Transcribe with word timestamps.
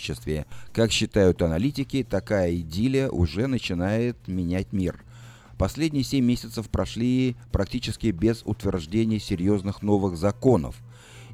сотрудничестве. 0.00 0.46
Как 0.72 0.90
считают 0.90 1.42
аналитики, 1.42 2.06
такая 2.08 2.54
идиллия 2.56 3.08
уже 3.10 3.46
начинает 3.46 4.16
менять 4.26 4.72
мир. 4.72 5.04
Последние 5.58 6.04
7 6.04 6.24
месяцев 6.24 6.70
прошли 6.70 7.36
практически 7.52 8.08
без 8.08 8.42
утверждения 8.44 9.20
серьезных 9.20 9.82
новых 9.82 10.16
законов. 10.16 10.76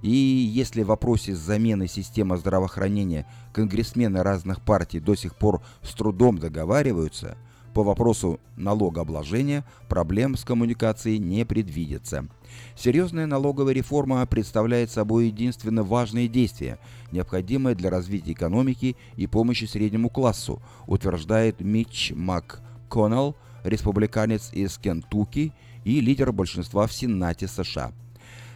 И 0.02 0.10
если 0.10 0.82
в 0.82 0.88
вопросе 0.88 1.34
замены 1.34 1.86
системы 1.88 2.36
здравоохранения 2.36 3.26
конгрессмены 3.52 4.22
разных 4.22 4.60
партий 4.60 5.00
до 5.00 5.14
сих 5.14 5.36
пор 5.36 5.62
с 5.82 5.92
трудом 5.94 6.38
договариваются, 6.38 7.38
по 7.76 7.82
вопросу 7.82 8.40
налогообложения 8.56 9.62
проблем 9.86 10.38
с 10.38 10.44
коммуникацией 10.44 11.18
не 11.18 11.44
предвидится. 11.44 12.26
Серьезная 12.74 13.26
налоговая 13.26 13.74
реформа 13.74 14.24
представляет 14.24 14.90
собой 14.90 15.26
единственно 15.26 15.82
важное 15.82 16.26
действие, 16.26 16.78
необходимое 17.12 17.74
для 17.74 17.90
развития 17.90 18.32
экономики 18.32 18.96
и 19.16 19.26
помощи 19.26 19.66
среднему 19.66 20.08
классу, 20.08 20.62
утверждает 20.86 21.60
Митч 21.60 22.12
МакКоннелл, 22.16 23.36
республиканец 23.62 24.48
из 24.54 24.78
Кентукки 24.78 25.52
и 25.84 26.00
лидер 26.00 26.32
большинства 26.32 26.86
в 26.86 26.94
Сенате 26.94 27.46
США. 27.46 27.92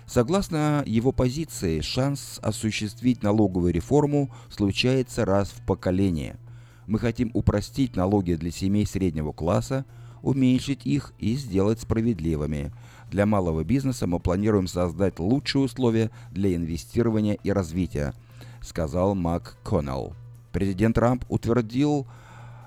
Согласно 0.06 0.82
его 0.86 1.12
позиции, 1.12 1.82
шанс 1.82 2.40
осуществить 2.42 3.22
налоговую 3.22 3.74
реформу 3.74 4.30
случается 4.48 5.26
раз 5.26 5.50
в 5.50 5.60
поколение– 5.66 6.38
мы 6.90 6.98
хотим 6.98 7.30
упростить 7.34 7.94
налоги 7.94 8.34
для 8.34 8.50
семей 8.50 8.84
среднего 8.84 9.30
класса, 9.30 9.84
уменьшить 10.22 10.84
их 10.84 11.12
и 11.20 11.36
сделать 11.36 11.80
справедливыми. 11.80 12.72
Для 13.12 13.26
малого 13.26 13.62
бизнеса 13.62 14.08
мы 14.08 14.18
планируем 14.18 14.66
создать 14.66 15.20
лучшие 15.20 15.62
условия 15.62 16.10
для 16.32 16.52
инвестирования 16.52 17.34
и 17.44 17.52
развития, 17.52 18.12
сказал 18.60 19.14
Мак 19.14 19.56
Коннелл. 19.62 20.14
Президент 20.50 20.96
Трамп 20.96 21.24
утвердил 21.28 22.08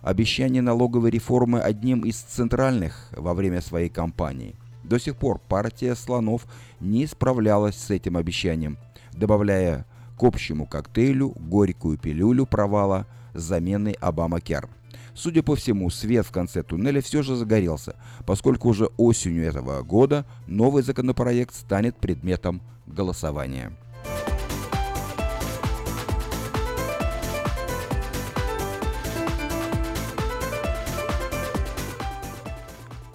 обещание 0.02 0.62
налоговой 0.62 1.10
реформы 1.10 1.60
одним 1.60 2.06
из 2.06 2.16
центральных 2.16 3.10
во 3.12 3.34
время 3.34 3.60
своей 3.60 3.90
кампании. 3.90 4.56
До 4.86 5.00
сих 5.00 5.18
пор 5.18 5.40
партия 5.50 5.96
слонов 5.96 6.48
не 6.80 7.08
справлялась 7.08 7.76
с 7.76 7.90
этим 7.90 8.16
обещанием, 8.16 8.78
добавляя 9.12 9.86
к 10.18 10.24
общему 10.24 10.66
коктейлю 10.66 11.32
горькую 11.32 11.98
пилюлю 11.98 12.46
провала– 12.46 13.06
с 13.34 13.42
заменой 13.42 13.94
Обама-Кер. 13.94 14.70
Судя 15.14 15.44
по 15.44 15.56
всему, 15.56 15.90
свет 15.90 16.26
в 16.26 16.32
конце 16.32 16.64
туннеля 16.64 17.02
все 17.02 17.22
же 17.22 17.36
загорелся, 17.36 17.96
поскольку 18.26 18.70
уже 18.70 18.86
осенью 18.98 19.46
этого 19.46 19.82
года 19.84 20.26
новый 20.48 20.82
законопроект 20.84 21.54
станет 21.54 21.96
предметом 21.98 22.62
голосования. 22.88 23.72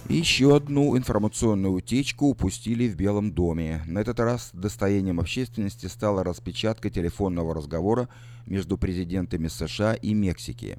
Еще 0.09 0.57
одну 0.57 0.97
информационную 0.97 1.75
утечку 1.75 2.29
упустили 2.29 2.89
в 2.89 2.97
Белом 2.97 3.31
доме. 3.31 3.83
На 3.87 3.99
этот 3.99 4.19
раз 4.21 4.49
достоянием 4.55 5.21
общественности 5.21 5.85
стала 5.85 6.25
распечатка 6.25 6.89
телефонного 6.89 7.55
разговора 7.55 8.09
между 8.47 8.79
президентами 8.79 9.49
США 9.49 9.93
и 9.93 10.15
Мексики. 10.15 10.79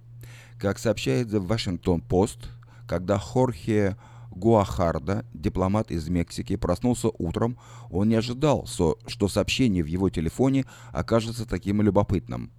Как 0.58 0.80
сообщает 0.80 1.28
The 1.28 1.46
Washington 1.46 2.04
Post, 2.06 2.48
когда 2.88 3.20
Хорхе 3.20 3.98
Гуахарда, 4.32 5.24
дипломат 5.36 5.92
из 5.92 6.10
Мексики, 6.10 6.56
проснулся 6.56 7.10
утром, 7.20 7.60
он 7.92 8.10
не 8.10 8.16
ожидал, 8.16 8.66
что 8.66 9.28
сообщение 9.28 9.84
в 9.84 9.88
его 9.88 10.10
телефоне 10.10 10.66
окажется 10.92 11.46
таким 11.46 11.84
любопытным. 11.84 12.52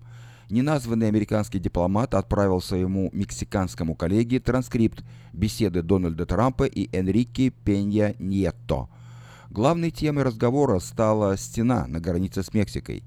Неназванный 0.50 1.06
американский 1.06 1.60
дипломат 1.60 2.12
отправил 2.12 2.60
своему 2.60 3.08
мексиканскому 3.12 3.94
коллеге 3.94 4.40
транскрипт 4.40 5.04
беседы 5.32 5.80
Дональда 5.80 6.26
Трампа 6.26 6.64
и 6.64 6.88
Энрике 6.92 7.50
Пенья 7.50 8.16
Ньетто. 8.18 8.88
Главной 9.50 9.92
темой 9.92 10.24
разговора 10.24 10.80
стала 10.80 11.36
стена 11.36 11.86
на 11.86 12.00
границе 12.00 12.42
с 12.42 12.52
Мексикой. 12.52 13.04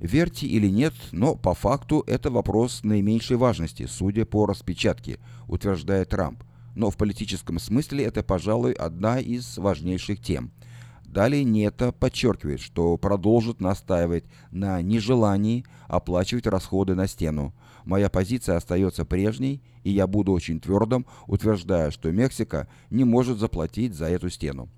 Верьте 0.00 0.46
или 0.46 0.68
нет, 0.68 0.92
но 1.12 1.34
по 1.34 1.54
факту 1.54 2.04
это 2.06 2.30
вопрос 2.30 2.80
наименьшей 2.82 3.38
важности, 3.38 3.86
судя 3.86 4.26
по 4.26 4.44
распечатке, 4.44 5.18
утверждает 5.48 6.10
Трамп. 6.10 6.44
Но 6.74 6.90
в 6.90 6.98
политическом 6.98 7.58
смысле 7.58 8.04
это, 8.04 8.22
пожалуй, 8.22 8.72
одна 8.72 9.18
из 9.18 9.56
важнейших 9.56 10.20
тем– 10.20 10.50
Далее 11.14 11.44
НЕТА 11.44 11.92
подчеркивает, 11.92 12.60
что 12.60 12.96
продолжит 12.96 13.60
настаивать 13.60 14.24
на 14.50 14.82
нежелании 14.82 15.64
оплачивать 15.86 16.48
расходы 16.48 16.96
на 16.96 17.06
стену. 17.06 17.54
Моя 17.84 18.10
позиция 18.10 18.56
остается 18.56 19.04
прежней, 19.04 19.62
и 19.84 19.90
я 19.90 20.08
буду 20.08 20.32
очень 20.32 20.58
твердым, 20.58 21.06
утверждая, 21.28 21.92
что 21.92 22.10
Мексика 22.10 22.66
не 22.90 23.04
может 23.04 23.38
заплатить 23.38 23.94
за 23.94 24.06
эту 24.06 24.28
стену. 24.28 24.68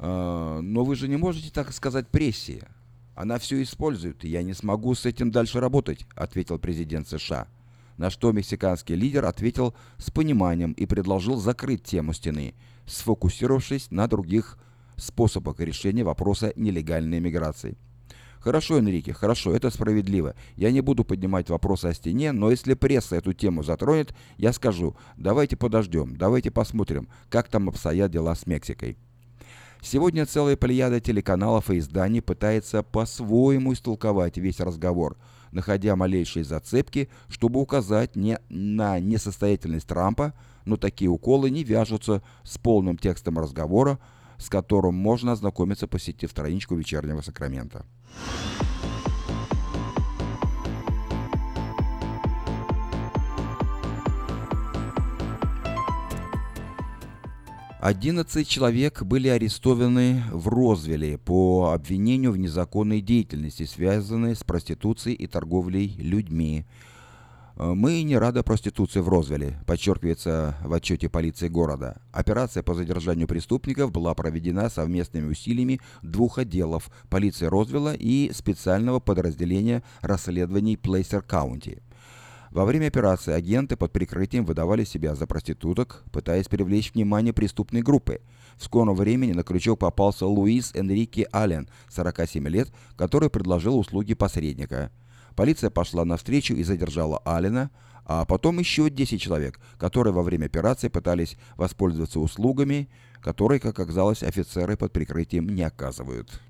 А, 0.00 0.60
но 0.60 0.82
вы 0.82 0.96
же 0.96 1.06
не 1.06 1.16
можете 1.16 1.52
так 1.52 1.72
сказать 1.72 2.08
прессе. 2.08 2.66
Она 3.14 3.38
все 3.38 3.62
использует, 3.62 4.24
и 4.24 4.28
я 4.28 4.42
не 4.42 4.54
смогу 4.54 4.92
с 4.96 5.06
этим 5.06 5.30
дальше 5.30 5.60
работать, 5.60 6.04
ответил 6.16 6.58
президент 6.58 7.06
США. 7.06 7.46
На 7.96 8.10
что 8.10 8.32
мексиканский 8.32 8.96
лидер 8.96 9.24
ответил 9.24 9.72
с 9.98 10.10
пониманием 10.10 10.72
и 10.72 10.84
предложил 10.84 11.36
закрыть 11.36 11.84
тему 11.84 12.12
стены, 12.12 12.54
сфокусировавшись 12.86 13.92
на 13.92 14.08
других 14.08 14.58
способах 15.02 15.60
решения 15.60 16.04
вопроса 16.04 16.52
нелегальной 16.56 17.20
миграции. 17.20 17.76
Хорошо, 18.42 18.78
Энрике, 18.78 19.12
хорошо, 19.12 19.54
это 19.54 19.70
справедливо. 19.70 20.34
Я 20.56 20.72
не 20.72 20.80
буду 20.80 21.04
поднимать 21.04 21.48
вопросы 21.48 21.86
о 21.86 21.94
стене, 21.94 22.32
но 22.32 22.50
если 22.50 22.74
пресса 22.74 23.14
эту 23.16 23.32
тему 23.32 23.62
затронет, 23.62 24.14
я 24.36 24.52
скажу, 24.52 24.96
давайте 25.16 25.56
подождем, 25.56 26.16
давайте 26.16 26.50
посмотрим, 26.50 27.08
как 27.28 27.46
там 27.46 27.68
обстоят 27.68 28.10
дела 28.10 28.34
с 28.34 28.46
Мексикой. 28.46 28.98
Сегодня 29.80 30.26
целая 30.26 30.56
плеяда 30.56 31.00
телеканалов 31.00 31.70
и 31.70 31.78
изданий 31.78 32.20
пытается 32.20 32.82
по-своему 32.82 33.72
истолковать 33.72 34.38
весь 34.38 34.60
разговор, 34.60 35.16
находя 35.50 35.94
малейшие 35.96 36.44
зацепки, 36.44 37.08
чтобы 37.28 37.60
указать 37.60 38.16
не 38.16 38.38
на 38.48 38.98
несостоятельность 38.98 39.86
Трампа, 39.86 40.34
но 40.64 40.76
такие 40.76 41.10
уколы 41.10 41.50
не 41.50 41.62
вяжутся 41.64 42.22
с 42.44 42.58
полным 42.58 42.96
текстом 42.96 43.38
разговора, 43.38 43.98
с 44.38 44.48
которым 44.48 44.94
можно 44.94 45.32
ознакомиться, 45.32 45.86
посетив 45.86 46.30
страничку 46.30 46.74
вечернего 46.74 47.20
Сакрамента. 47.20 47.84
11 57.82 58.46
человек 58.46 59.02
были 59.02 59.26
арестованы 59.26 60.22
в 60.30 60.46
Розвилле 60.46 61.18
по 61.18 61.72
обвинению 61.74 62.30
в 62.30 62.36
незаконной 62.36 63.00
деятельности, 63.00 63.64
связанной 63.64 64.36
с 64.36 64.44
проституцией 64.44 65.16
и 65.16 65.26
торговлей 65.26 65.96
людьми. 65.98 66.64
Э, 67.56 67.72
мы 67.74 68.02
не 68.02 68.16
рады 68.16 68.42
проституции 68.42 69.00
в 69.00 69.08
Розвилле, 69.08 69.58
подчеркивается 69.66 70.56
в 70.62 70.72
отчете 70.72 71.08
полиции 71.08 71.48
города. 71.48 72.00
Операция 72.12 72.62
по 72.62 72.74
задержанию 72.74 73.28
преступников 73.28 73.92
была 73.92 74.14
проведена 74.14 74.68
совместными 74.70 75.30
усилиями 75.30 75.80
двух 76.02 76.38
отделов– 76.38 76.90
полиции 77.10 77.46
Розвилла 77.46 77.94
и 77.94 78.30
специального 78.32 79.00
подразделения 79.00 79.82
расследований 80.00 80.76
Placer 80.76 81.22
County. 81.22 81.82
Во 82.50 82.66
время 82.66 82.88
операции 82.88 83.32
агенты 83.32 83.76
под 83.76 83.92
прикрытием 83.92 84.44
выдавали 84.44 84.84
себя 84.84 85.14
за 85.14 85.26
проституток, 85.26 86.04
пытаясь 86.12 86.48
привлечь 86.48 86.92
внимание 86.92 87.32
преступной 87.32 87.80
группы. 87.80 88.20
В 88.58 88.64
скором 88.64 88.94
времени 88.94 89.32
на 89.32 89.42
крючок 89.42 89.78
попался 89.78 90.26
Луис 90.26 90.74
Энрике 90.74 91.26
Аллен, 91.32 91.66
47 91.88 92.46
лет, 92.48 92.70
который 92.94 93.30
предложил 93.30 93.78
услуги 93.78 94.12
посредника– 94.12 94.90
Полиция 95.36 95.70
пошла 95.70 96.04
навстречу 96.04 96.54
и 96.54 96.62
задержала 96.62 97.18
Алина, 97.24 97.70
а 98.04 98.24
потом 98.24 98.58
еще 98.58 98.90
10 98.90 99.20
человек, 99.20 99.60
которые 99.78 100.12
во 100.12 100.22
время 100.22 100.46
операции 100.46 100.88
пытались 100.88 101.36
воспользоваться 101.56 102.20
услугами, 102.20 102.88
которые, 103.20 103.60
как 103.60 103.78
оказалось, 103.78 104.22
офицеры 104.22 104.76
под 104.76 104.92
прикрытием 104.92 105.48
не 105.48 105.62
оказывают. 105.62 106.40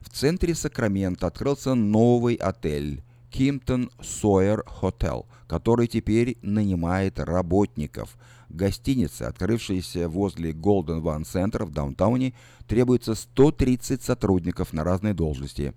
В 0.00 0.16
центре 0.16 0.54
Сакрамента 0.54 1.26
открылся 1.26 1.74
новый 1.74 2.36
отель 2.36 3.02
Кимптон 3.30 3.90
Сойер 4.00 4.62
Хотел, 4.64 5.26
который 5.48 5.88
теперь 5.88 6.38
нанимает 6.40 7.18
работников. 7.18 8.16
Гостиница, 8.48 9.28
открывшаяся 9.28 10.08
возле 10.08 10.52
Golden 10.52 11.02
One 11.02 11.22
Center 11.22 11.64
в 11.64 11.70
даунтауне, 11.70 12.34
требуется 12.66 13.14
130 13.14 14.02
сотрудников 14.02 14.72
на 14.72 14.84
разные 14.84 15.14
должности. 15.14 15.74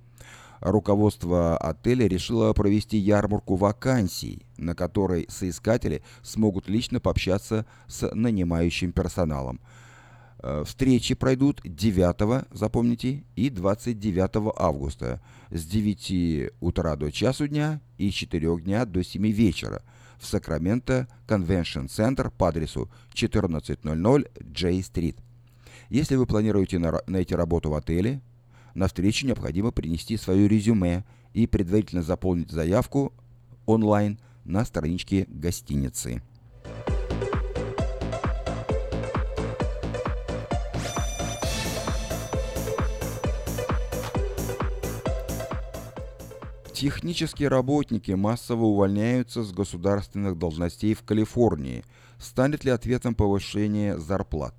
Руководство 0.59 1.57
отеля 1.57 2.07
решило 2.07 2.51
провести 2.53 2.97
ярмарку 2.97 3.55
вакансий, 3.55 4.45
на 4.57 4.73
которой 4.73 5.27
соискатели 5.29 6.01
смогут 6.23 6.67
лично 6.67 6.99
пообщаться 6.99 7.65
с 7.87 8.09
нанимающим 8.13 8.91
персоналом. 8.91 9.59
Э, 10.39 10.63
встречи 10.65 11.15
пройдут 11.15 11.61
9, 11.63 12.47
запомните, 12.51 13.23
и 13.35 13.49
29 13.49 14.53
августа 14.55 15.21
с 15.49 15.65
9 15.65 16.51
утра 16.59 16.95
до 16.95 17.11
часу 17.11 17.47
дня 17.47 17.81
и 17.97 18.09
с 18.09 18.13
4 18.13 18.59
дня 18.61 18.85
до 18.85 19.03
7 19.03 19.27
вечера 19.31 19.83
в 20.19 20.25
Сакраменто 20.25 21.07
Convention 21.27 21.87
Center 21.87 22.31
по 22.35 22.49
адресу 22.49 22.89
1400 23.13 24.29
J 24.41 24.71
Street. 24.79 25.15
Если 25.89 26.15
вы 26.15 26.25
планируете 26.25 26.79
найти 27.07 27.35
работу 27.35 27.69
в 27.69 27.75
отеле, 27.75 28.21
на 28.73 28.87
встречу 28.87 29.25
необходимо 29.25 29.71
принести 29.71 30.17
свое 30.17 30.47
резюме 30.47 31.03
и 31.33 31.47
предварительно 31.47 32.03
заполнить 32.03 32.51
заявку 32.51 33.13
онлайн 33.65 34.19
на 34.43 34.65
страничке 34.65 35.25
гостиницы. 35.29 36.21
Технические 46.79 47.47
работники 47.47 48.11
массово 48.11 48.65
увольняются 48.65 49.41
с 49.43 49.51
государственных 49.51 50.37
должностей 50.37 50.93
в 50.93 51.01
Калифорнии. 51.01 51.83
Станет 52.19 52.65
ли 52.65 52.69
ответом 52.69 53.15
повышение 53.15 53.97
зарплат? 53.97 54.53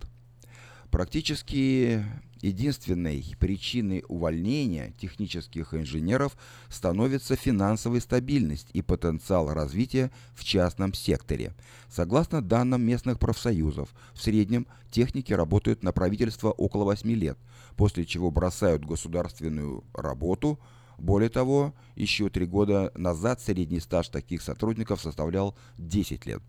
Практически 0.90 2.04
единственной 2.42 3.24
причиной 3.38 4.04
увольнения 4.08 4.92
технических 5.00 5.74
инженеров 5.74 6.36
становится 6.68 7.36
финансовая 7.36 8.00
стабильность 8.00 8.66
и 8.72 8.82
потенциал 8.82 9.54
развития 9.54 10.10
в 10.34 10.42
частном 10.42 10.94
секторе. 10.94 11.54
Согласно 11.88 12.42
данным 12.42 12.82
местных 12.82 13.20
профсоюзов, 13.20 13.94
в 14.12 14.20
среднем 14.20 14.66
техники 14.90 15.32
работают 15.32 15.84
на 15.84 15.92
правительство 15.92 16.50
около 16.50 16.82
8 16.82 17.08
лет, 17.12 17.38
после 17.76 18.04
чего 18.04 18.32
бросают 18.32 18.84
государственную 18.84 19.84
работу– 19.94 20.58
более 20.98 21.28
того, 21.28 21.74
еще 21.94 22.28
три 22.28 22.46
года 22.46 22.92
назад 22.94 23.40
средний 23.40 23.80
стаж 23.80 24.08
таких 24.08 24.42
сотрудников 24.42 25.00
составлял 25.00 25.56
10 25.78 26.26
лет. 26.26 26.42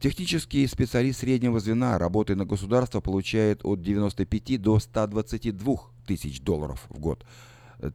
Технический 0.00 0.66
специалист 0.66 1.20
среднего 1.20 1.60
звена, 1.60 1.98
работая 1.98 2.36
на 2.36 2.44
государство, 2.44 3.00
получает 3.00 3.64
от 3.64 3.82
95 3.82 4.60
до 4.60 4.78
122 4.78 5.76
тысяч 6.06 6.40
долларов 6.40 6.86
в 6.90 6.98
год, 6.98 7.24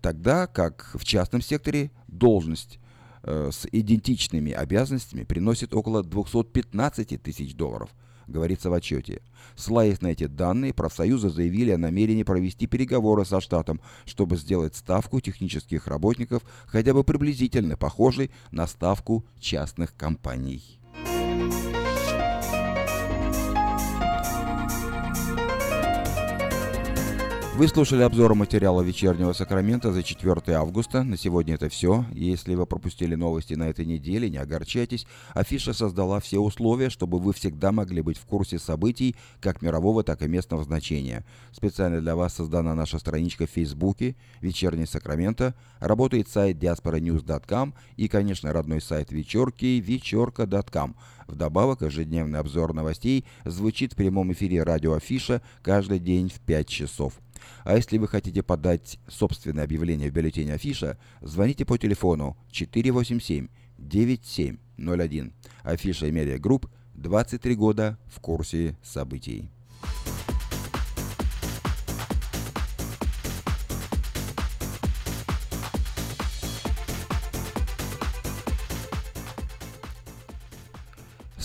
тогда 0.02 0.48
как 0.48 0.92
в 0.96 1.04
частном 1.04 1.42
секторе 1.42 1.92
должность 2.08 2.80
э, 3.24 3.50
с 3.52 3.68
идентичными 3.72 4.52
обязанностями 4.52 5.24
приносит 5.24 5.74
около 5.74 6.04
215 6.04 7.22
тысяч 7.22 7.56
долларов– 7.56 7.90
говорится 8.32 8.70
в 8.70 8.74
отчете. 8.74 9.22
Ссылаясь 9.56 10.02
на 10.02 10.08
эти 10.08 10.28
данные, 10.28 10.74
профсоюзы 10.74 11.30
заявили 11.30 11.72
о 11.72 11.78
намерении 11.78 12.24
провести 12.24 12.66
переговоры 12.66 13.26
со 13.26 13.40
штатом, 13.42 13.80
чтобы 14.06 14.38
сделать 14.38 14.76
ставку 14.76 15.20
технических 15.20 15.88
работников 15.88 16.44
хотя 16.66 16.94
бы 16.94 17.04
приблизительно 17.04 17.78
похожей 17.78 18.32
на 18.52 18.66
ставку 18.66 19.26
частных 19.40 19.96
компаний. 19.96 20.81
Вы 27.54 27.68
слушали 27.68 28.02
обзор 28.02 28.34
материала 28.34 28.82
«Вечернего 28.82 29.34
Сакрамента» 29.34 29.92
за 29.92 30.04
4 30.04 30.56
августа. 30.56 31.04
На 31.04 31.18
сегодня 31.18 31.56
это 31.56 31.68
все. 31.68 32.06
Если 32.14 32.56
вы 32.56 32.66
пропустили 32.66 33.14
новости 33.16 33.56
на 33.56 33.70
этой 33.70 33.86
неделе, 33.86 34.30
не 34.30 34.38
огорчайтесь. 34.38 35.06
Афиша 35.34 35.74
создала 35.74 36.22
все 36.22 36.40
условия, 36.40 36.90
чтобы 36.90 37.20
вы 37.20 37.34
всегда 37.34 37.74
могли 37.74 38.02
быть 38.02 38.18
в 38.18 38.26
курсе 38.26 38.58
событий 38.58 39.18
как 39.42 39.62
мирового, 39.62 40.02
так 40.02 40.22
и 40.22 40.30
местного 40.30 40.64
значения. 40.64 41.26
Специально 41.52 42.00
для 42.00 42.16
вас 42.16 42.36
создана 42.36 42.74
наша 42.74 43.00
страничка 43.00 43.46
в 43.46 43.52
Фейсбуке 43.52 44.16
«Вечерний 44.40 44.86
Сакрамента». 44.86 45.54
Работает 45.82 46.30
сайт 46.30 46.58
diasporanews.com 46.58 47.74
и, 47.98 48.08
конечно, 48.08 48.54
родной 48.54 48.82
сайт 48.82 49.12
вечерки 49.12 49.82
вечерка.com. 49.82 50.96
Вдобавок, 51.28 51.82
ежедневный 51.82 52.40
обзор 52.40 52.74
новостей 52.74 53.26
звучит 53.44 53.92
в 53.92 53.98
прямом 53.98 54.32
эфире 54.32 54.64
радио 54.64 54.94
Афиша 54.94 55.42
каждый 55.62 56.00
день 56.00 56.30
в 56.30 56.40
5 56.40 56.68
часов. 56.68 57.14
А 57.64 57.76
если 57.76 57.98
вы 57.98 58.08
хотите 58.08 58.44
подать 58.44 59.00
собственное 59.08 59.64
объявление 59.64 60.10
в 60.10 60.14
бюллетене 60.14 60.54
Афиша, 60.54 60.98
звоните 61.22 61.66
по 61.66 61.78
телефону 61.78 62.38
487-9701. 62.52 65.34
Афиша 65.64 66.08
и 66.08 66.12
Media 66.12 66.40
Group 66.40 66.68
23 66.96 67.56
года 67.56 67.98
в 68.08 68.20
курсе 68.20 68.76
событий. 68.84 69.50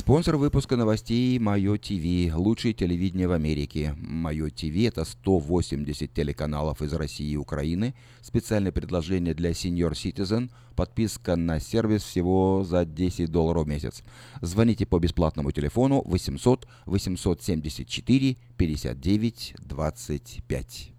Спонсор 0.07 0.37
выпуска 0.37 0.77
новостей 0.77 1.37
Майо 1.41 1.77
ТВ, 1.77 2.33
лучшее 2.37 2.73
телевидение 2.75 3.27
в 3.27 3.33
Америке. 3.33 3.97
Майо 3.99 4.49
ТВ 4.51 4.87
это 4.87 5.05
180 5.05 6.15
телеканалов 6.15 6.81
из 6.81 6.93
России 6.93 7.33
и 7.33 7.37
Украины. 7.37 7.93
Специальное 8.23 8.71
предложение 8.71 9.35
для 9.35 9.51
Senior 9.51 9.95
Citizen. 9.95 10.53
Подписка 10.77 11.35
на 11.35 11.59
сервис 11.59 12.05
всего 12.05 12.63
за 12.63 12.85
10 12.85 13.33
долларов 13.33 13.65
в 13.65 13.69
месяц. 13.69 14.05
Звоните 14.43 14.87
по 14.87 15.01
бесплатному 15.01 15.51
телефону 15.51 16.03
800 16.07 16.69
874 16.87 18.37
59 18.57 19.55
25. 19.59 20.93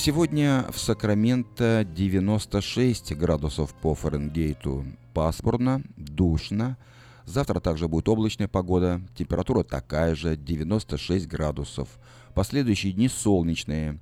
Сегодня 0.00 0.64
в 0.70 0.78
Сакраменто 0.78 1.84
96 1.84 3.16
градусов 3.16 3.74
по 3.74 3.96
Фаренгейту. 3.96 4.86
Пасмурно, 5.12 5.82
душно. 5.96 6.78
Завтра 7.24 7.58
также 7.58 7.88
будет 7.88 8.08
облачная 8.08 8.46
погода. 8.46 9.02
Температура 9.16 9.64
такая 9.64 10.14
же, 10.14 10.36
96 10.36 11.26
градусов. 11.26 11.88
Последующие 12.32 12.92
дни 12.92 13.08
солнечные. 13.08 13.98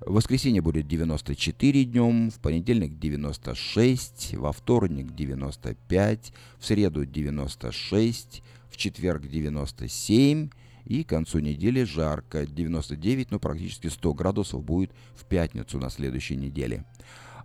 В 0.00 0.14
воскресенье 0.14 0.62
будет 0.62 0.88
94 0.88 1.84
днем, 1.84 2.30
в 2.30 2.40
понедельник 2.40 2.98
96, 2.98 4.36
во 4.36 4.50
вторник 4.50 5.14
95, 5.14 6.32
в 6.58 6.64
среду 6.64 7.04
96, 7.04 8.42
в 8.70 8.78
четверг 8.78 9.28
97, 9.28 10.48
и 10.84 11.04
к 11.04 11.08
концу 11.08 11.38
недели 11.40 11.84
жарко. 11.84 12.46
99, 12.46 13.30
ну 13.30 13.38
практически 13.38 13.88
100 13.88 14.14
градусов 14.14 14.62
будет 14.64 14.92
в 15.14 15.24
пятницу 15.24 15.78
на 15.78 15.90
следующей 15.90 16.36
неделе. 16.36 16.84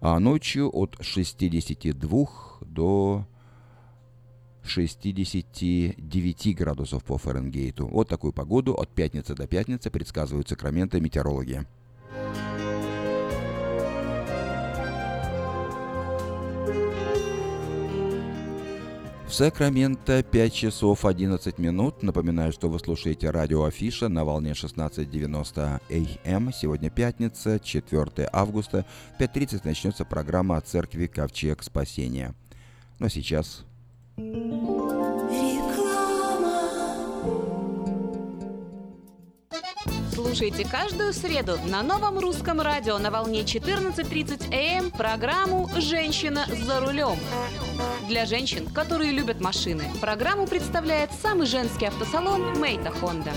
А 0.01 0.20
ночью 0.20 0.70
от 0.72 0.98
62 1.01 2.27
до 2.62 3.27
69 4.63 6.56
градусов 6.56 7.03
по 7.03 7.17
Фаренгейту. 7.17 7.88
Вот 7.88 8.08
такую 8.10 8.34
погоду 8.34 8.74
от 8.74 8.89
пятницы 8.89 9.34
до 9.34 9.48
пятницы 9.48 9.89
предсказывают 9.89 10.50
Сакраменто 10.50 11.00
метеорологи. 11.00 11.65
В 19.27 19.34
Сакраменто 19.34 20.24
5 20.24 20.53
часов 20.53 21.03
11 21.03 21.57
минут. 21.57 22.01
Напоминаю, 22.01 22.53
что 22.53 22.69
вы 22.69 22.79
слушаете 22.79 23.29
радио 23.29 23.65
Афиша 23.65 24.07
на 24.07 24.24
волне 24.24 24.51
16.90 24.51 25.81
АМ. 26.25 26.53
Сегодня 26.53 26.89
пятница, 26.89 27.60
4 27.60 28.29
августа. 28.31 28.86
В 29.17 29.22
5.30 29.22 29.62
начнется 29.65 30.05
программа 30.05 30.55
о 30.55 30.62
церкви 30.62 31.07
Ковчег 31.07 31.62
Спасения. 31.62 32.34
Но 33.00 33.10
сейчас... 33.10 33.65
Слушайте 40.27 40.67
каждую 40.69 41.13
среду 41.13 41.57
на 41.67 41.81
новом 41.81 42.19
русском 42.19 42.60
радио 42.60 42.98
на 42.98 43.12
волне 43.12 43.43
14.30 43.43 44.53
АМ 44.53 44.91
программу 44.91 45.69
«Женщина 45.77 46.46
за 46.65 46.81
рулем». 46.81 47.17
Для 48.10 48.25
женщин, 48.25 48.67
которые 48.67 49.13
любят 49.13 49.39
машины, 49.39 49.86
программу 50.01 50.46
представляет 50.46 51.12
самый 51.22 51.48
женский 51.48 51.86
автосалон 51.86 52.60
«Мейта 52.60 52.91
Хонда». 52.91 53.31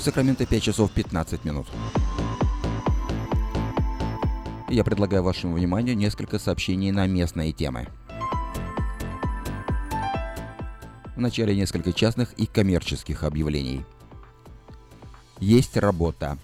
В 0.00 0.02
Сакраменто 0.02 0.46
5 0.46 0.62
часов 0.62 0.90
15 0.92 1.44
минут. 1.44 1.66
Я 4.70 4.82
предлагаю 4.82 5.22
вашему 5.22 5.56
вниманию 5.56 5.94
несколько 5.94 6.38
сообщений 6.38 6.90
на 6.90 7.06
местные 7.06 7.52
темы. 7.52 7.86
Вначале 11.16 11.54
несколько 11.54 11.92
частных 11.92 12.32
и 12.38 12.46
коммерческих 12.46 13.24
объявлений. 13.24 13.84
Есть 15.38 15.76
работа. 15.76 16.38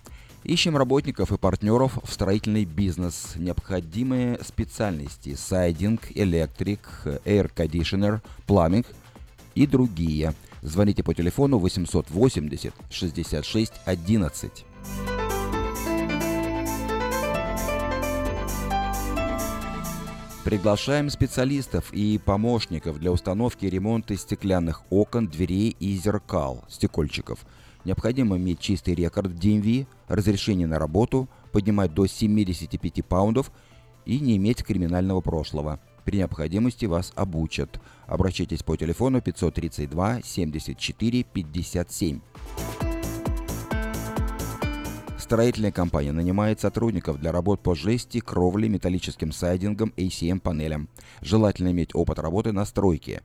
Ищем 0.45 0.77
работников 0.77 1.33
и 1.33 1.39
партнеров 1.39 1.99
в 2.05 2.13
строительный 2.13 2.67
бизнес. 2.67 3.37
Необходимые 3.37 4.39
специальности– 4.45 5.35
сайдинг, 5.35 6.03
электрик, 6.15 6.81
air 7.25 7.51
conditioner, 7.55 8.21
пламинг 8.47 8.87
и 9.55 9.67
другие– 9.67 10.35
Звоните 10.67 11.05
по 11.05 11.15
телефону 11.15 11.59
880 11.59 12.75
66 12.91 13.73
11. 13.85 14.65
Приглашаем 20.45 21.09
специалистов 21.11 21.93
и 21.93 22.19
помощников 22.19 22.99
для 22.99 23.13
установки 23.13 23.67
и 23.67 23.71
ремонта 23.71 24.17
стеклянных 24.17 24.83
окон, 24.91 25.29
дверей 25.29 25.77
и 25.79 25.97
зеркал, 25.97 26.65
стекольчиков. 26.69 27.47
Необходимо 27.85 28.37
иметь 28.37 28.59
чистый 28.59 28.95
рекорд 28.95 29.29
в 29.29 29.39
DMV, 29.39 29.87
разрешение 30.09 30.67
на 30.67 30.81
работу, 30.81 31.29
поднимать 31.53 31.95
до 31.95 32.09
75 32.09 33.05
паундов 33.05 33.53
и 34.05 34.19
не 34.19 34.37
иметь 34.37 34.65
криминального 34.65 35.21
прошлого– 35.21 35.79
при 36.07 36.19
необходимости 36.19 36.87
вас 36.87 37.13
обучат. 37.17 37.81
Обращайтесь 38.07 38.63
по 38.63 38.77
телефону 38.77 39.21
532 39.21 40.23
74 40.23 41.25
57. 41.25 42.21
Строительная 45.19 45.73
компания 45.73 46.13
нанимает 46.13 46.61
сотрудников 46.61 47.19
для 47.19 47.33
работ 47.33 47.61
по 47.61 47.75
жести, 47.75 48.21
кровле, 48.21 48.69
металлическим 48.69 49.33
сайдингам, 49.33 49.93
ACM-панелям. 49.97 50.89
Желательно 51.21 51.73
иметь 51.73 51.91
опыт 51.95 52.21
работы 52.21 52.53
на 52.53 52.65
стройке. 52.65 53.23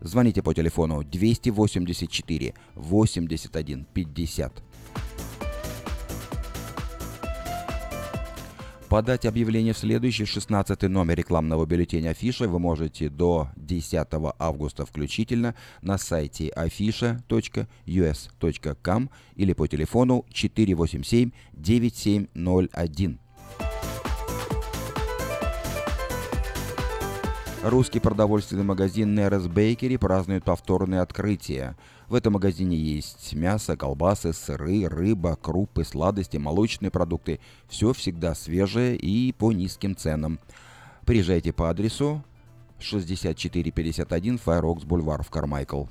Звоните 0.00 0.40
по 0.40 0.54
телефону 0.54 1.02
284 1.02 2.54
81 2.76 3.86
50. 3.92 4.62
Подать 8.90 9.24
объявление 9.24 9.72
в 9.72 9.78
следующий 9.78 10.24
16 10.24 10.82
номер 10.82 11.14
рекламного 11.14 11.64
бюллетеня 11.64 12.10
Афиша 12.10 12.48
вы 12.48 12.58
можете 12.58 13.08
до 13.08 13.50
10 13.54 14.08
августа 14.36 14.84
включительно 14.84 15.54
на 15.80 15.96
сайте 15.96 16.48
afisha.us.com 16.48 17.20
или 19.36 19.52
по 19.52 19.68
телефону 19.68 20.26
487 20.32 21.30
9701. 21.52 23.20
Русский 27.62 28.00
продовольственный 28.00 28.64
магазин 28.64 29.14
Нерес 29.14 29.46
Бейкери 29.46 29.98
празднует 29.98 30.42
повторное 30.42 31.02
открытие. 31.02 31.76
В 32.10 32.14
этом 32.16 32.32
магазине 32.32 32.76
есть 32.76 33.32
мясо, 33.34 33.76
колбасы, 33.76 34.32
сыры, 34.32 34.88
рыба, 34.88 35.36
крупы, 35.40 35.84
сладости, 35.84 36.38
молочные 36.38 36.90
продукты. 36.90 37.38
Все 37.68 37.92
всегда 37.92 38.34
свежее 38.34 38.96
и 38.96 39.30
по 39.30 39.52
низким 39.52 39.94
ценам. 39.94 40.40
Приезжайте 41.06 41.52
по 41.52 41.70
адресу 41.70 42.24
6451 42.80 44.38
Файрокс 44.38 44.82
Бульвар 44.82 45.22
в 45.22 45.30
Кармайкл. 45.30 45.84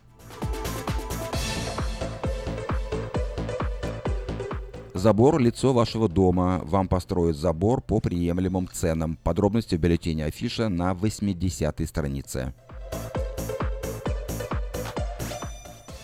Забор– 4.94 5.38
лицо 5.40 5.72
вашего 5.72 6.10
дома. 6.10 6.60
Вам 6.66 6.90
построят 6.90 7.38
забор 7.38 7.80
по 7.80 8.02
приемлемым 8.02 8.68
ценам. 8.68 9.16
Подробности 9.24 9.76
в 9.76 9.80
бюллетене 9.80 10.26
афиша 10.26 10.68
на 10.68 10.92
80-й 10.92 11.88
странице. 11.88 12.54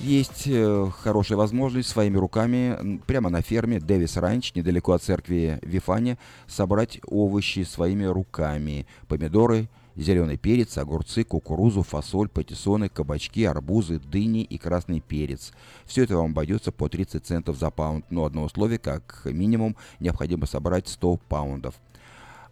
Есть 0.05 0.43
э, 0.45 0.87
хорошая 0.99 1.35
возможность 1.35 1.89
своими 1.89 2.17
руками 2.17 3.01
прямо 3.07 3.31
на 3.31 3.41
ферме 3.41 3.79
Дэвис 3.79 4.17
Ранч, 4.17 4.53
недалеко 4.53 4.91
от 4.91 5.01
церкви 5.01 5.57
Вифани, 5.63 6.19
собрать 6.45 6.99
овощи 7.07 7.63
своими 7.63 8.03
руками. 8.03 8.85
Помидоры, 9.07 9.67
зеленый 9.95 10.37
перец, 10.37 10.77
огурцы, 10.77 11.23
кукурузу, 11.23 11.81
фасоль, 11.81 12.29
патиссоны, 12.29 12.87
кабачки, 12.87 13.45
арбузы, 13.45 13.97
дыни 13.97 14.43
и 14.43 14.59
красный 14.59 14.99
перец. 14.99 15.53
Все 15.85 16.03
это 16.03 16.17
вам 16.17 16.33
обойдется 16.33 16.71
по 16.71 16.87
30 16.87 17.25
центов 17.25 17.57
за 17.57 17.71
паунд, 17.71 18.05
но 18.11 18.25
одно 18.25 18.43
условие, 18.43 18.77
как 18.77 19.21
минимум, 19.25 19.75
необходимо 19.99 20.45
собрать 20.45 20.87
100 20.87 21.17
паундов. 21.27 21.73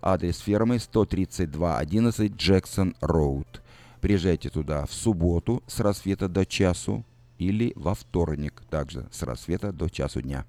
Адрес 0.02 0.40
фермы 0.40 0.80
13211 0.80 2.36
Джексон 2.36 2.96
Роуд. 3.00 3.62
Приезжайте 4.02 4.50
туда 4.50 4.88
в 4.88 4.92
субботу 4.92 5.62
с 5.68 5.80
рассвета 5.80 6.28
до 6.28 6.48
часу, 6.48 7.06
или 7.44 7.74
во 7.76 7.94
вторник, 7.94 8.64
также 8.70 9.08
с 9.12 9.24
рассвета 9.24 9.72
до 9.72 9.90
часу 9.90 10.22
дня. 10.22 10.46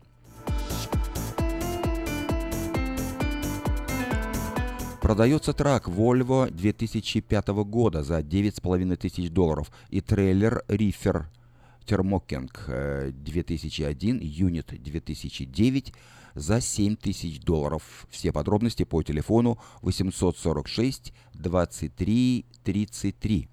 Продается 5.00 5.52
трак 5.52 5.86
Volvo 5.86 6.50
2005 6.50 7.48
года 7.48 8.02
за 8.02 8.20
9,5 8.20 8.96
тысяч 8.96 9.30
долларов 9.30 9.70
и 9.90 10.00
трейлер 10.00 10.64
Reefer 10.66 11.26
Термокинг 11.84 12.64
2001, 12.66 14.20
юнит 14.22 14.72
2009 14.82 15.92
за 16.34 16.60
7 16.60 16.96
тысяч 16.96 17.40
долларов. 17.40 18.06
Все 18.08 18.32
подробности 18.32 18.84
по 18.84 19.02
телефону 19.02 19.58
846 19.82 21.12
23 21.34 22.46
33. 22.64 23.48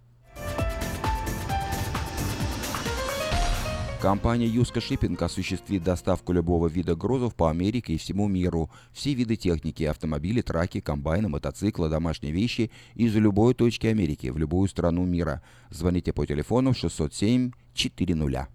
Компания 4.01 4.47
Юска 4.47 4.81
Шиппинг 4.81 5.21
осуществит 5.21 5.83
доставку 5.83 6.33
любого 6.33 6.67
вида 6.67 6.95
грузов 6.95 7.35
по 7.35 7.51
Америке 7.51 7.93
и 7.93 7.97
всему 7.97 8.27
миру. 8.27 8.71
Все 8.93 9.13
виды 9.13 9.35
техники, 9.35 9.83
автомобили, 9.83 10.41
траки, 10.41 10.79
комбайны, 10.79 11.29
мотоциклы, 11.29 11.87
домашние 11.87 12.33
вещи 12.33 12.71
из 12.95 13.15
любой 13.15 13.53
точки 13.53 13.85
Америки 13.85 14.31
в 14.31 14.39
любую 14.39 14.67
страну 14.69 15.05
мира. 15.05 15.43
Звоните 15.69 16.13
по 16.13 16.25
телефону 16.25 16.73
607 16.73 17.51
400. 17.75 18.47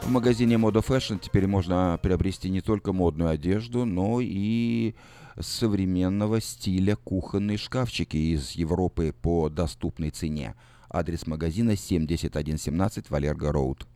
В 0.00 0.10
магазине 0.10 0.54
Moda 0.54 0.82
Fashion 0.82 1.20
теперь 1.20 1.46
можно 1.46 2.00
приобрести 2.02 2.48
не 2.48 2.62
только 2.62 2.94
модную 2.94 3.28
одежду, 3.28 3.84
но 3.84 4.20
и 4.22 4.94
современного 5.40 6.40
стиля 6.40 6.96
кухонные 6.96 7.58
шкафчики 7.58 8.16
из 8.16 8.52
Европы 8.52 9.12
по 9.12 9.48
доступной 9.48 10.10
цене. 10.10 10.54
Адрес 10.90 11.26
магазина 11.26 11.76
7117 11.76 13.10
Валерго 13.10 13.52
Роуд. 13.52 13.86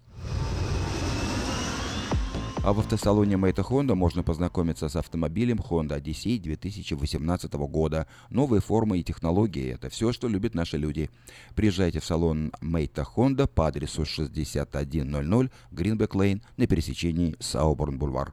А 2.64 2.72
в 2.72 2.78
автосалоне 2.78 3.36
Мэйта 3.36 3.62
Honda 3.62 3.96
можно 3.96 4.22
познакомиться 4.22 4.88
с 4.88 4.94
автомобилем 4.94 5.58
Honda 5.58 6.00
Odyssey 6.00 6.38
2018 6.38 7.52
года. 7.54 8.06
Новые 8.30 8.60
формы 8.60 9.00
и 9.00 9.02
технологии– 9.02 9.72
это 9.74 9.90
все, 9.90 10.12
что 10.12 10.28
любят 10.28 10.54
наши 10.54 10.76
люди. 10.76 11.10
Приезжайте 11.56 11.98
в 11.98 12.04
салон 12.04 12.52
Мэйта 12.60 13.04
Honda 13.16 13.48
по 13.48 13.66
адресу 13.66 14.04
6100 14.04 15.50
Гринбек 15.72 16.14
Лейн 16.14 16.40
на 16.56 16.68
пересечении 16.68 17.34
Сауборн-Бульвар. 17.40 18.32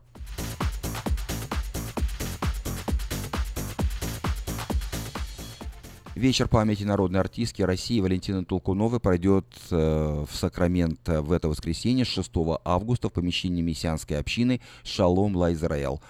Вечер 6.19 6.49
памяти 6.49 6.83
народной 6.83 7.21
артистки 7.21 7.61
России 7.61 8.01
Валентины 8.01 8.43
Толкуновой 8.43 8.99
пройдет 8.99 9.45
э, 9.71 10.25
в 10.29 10.35
Сакраменто 10.35 11.21
в 11.21 11.31
это 11.31 11.47
воскресенье 11.47 12.03
6 12.03 12.29
августа 12.65 13.07
в 13.07 13.13
помещении 13.13 13.61
мессианской 13.61 14.19
общины 14.19 14.59
«Шалом 14.83 15.37
Ла 15.37 15.53
Израэл». 15.53 16.01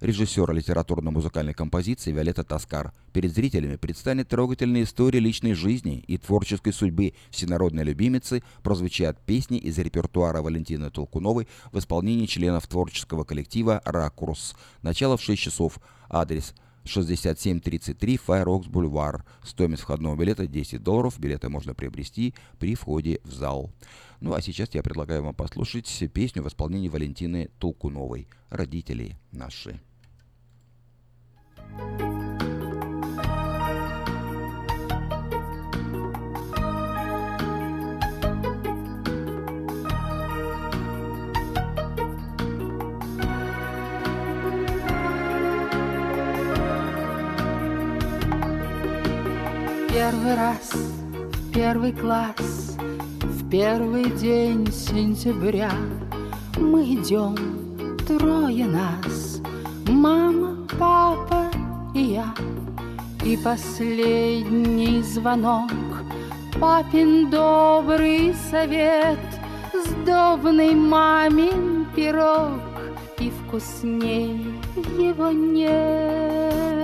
Режиссер 0.00 0.50
литературно-музыкальной 0.52 1.52
композиции 1.52 2.12
Виолетта 2.12 2.44
Таскар. 2.44 2.94
Перед 3.12 3.34
зрителями 3.34 3.76
предстанет 3.76 4.28
трогательная 4.28 4.84
история 4.84 5.20
личной 5.20 5.52
жизни 5.52 6.02
и 6.06 6.16
творческой 6.16 6.72
судьбы 6.72 7.12
всенародной 7.28 7.84
любимицы, 7.84 8.42
прозвучат 8.62 9.20
песни 9.20 9.58
из 9.58 9.76
репертуара 9.76 10.40
Валентины 10.40 10.88
Толкуновой 10.88 11.46
в 11.72 11.78
исполнении 11.78 12.24
членов 12.24 12.66
творческого 12.66 13.24
коллектива 13.24 13.82
«Ракурс». 13.84 14.56
Начало 14.80 15.18
в 15.18 15.22
6 15.22 15.38
часов. 15.38 15.78
Адрес– 16.08 16.54
6733 16.88 18.20
Fireox 18.26 18.68
Бульвар. 18.68 19.24
Стоимость 19.44 19.82
входного 19.82 20.16
билета 20.16 20.46
10 20.46 20.82
долларов. 20.82 21.18
Билеты 21.18 21.48
можно 21.48 21.74
приобрести 21.74 22.34
при 22.58 22.74
входе 22.74 23.20
в 23.24 23.32
зал. 23.32 23.70
Ну 24.20 24.34
а 24.34 24.40
сейчас 24.40 24.74
я 24.74 24.82
предлагаю 24.82 25.22
вам 25.22 25.34
послушать 25.34 25.86
песню 26.12 26.42
в 26.42 26.48
исполнении 26.48 26.88
Валентины 26.88 27.50
Толкуновой 27.58 28.28
«Родители 28.50 29.16
наши». 29.30 29.80
thank 31.78 32.00
you 32.00 32.17
первый 50.08 50.36
раз 50.36 50.72
в 50.72 51.52
первый 51.52 51.92
класс 51.92 52.78
В 53.20 53.50
первый 53.50 54.04
день 54.12 54.66
сентября. 54.72 55.70
Мы 56.56 56.94
идем, 56.94 57.36
трое 58.06 58.64
нас 58.64 59.42
Мама, 59.86 60.66
папа 60.78 61.50
и 61.94 62.00
я. 62.00 62.34
И 63.22 63.36
последний 63.36 65.02
звонок 65.02 65.70
Папин 66.58 67.28
добрый 67.28 68.34
совет 68.50 69.18
Сдобный 69.74 70.74
мамин 70.74 71.86
пирог 71.94 72.62
И 73.18 73.30
вкусней 73.30 74.54
его 74.98 75.30
нет 75.32 76.77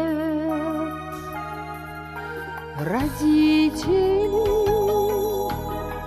родители 2.78 4.30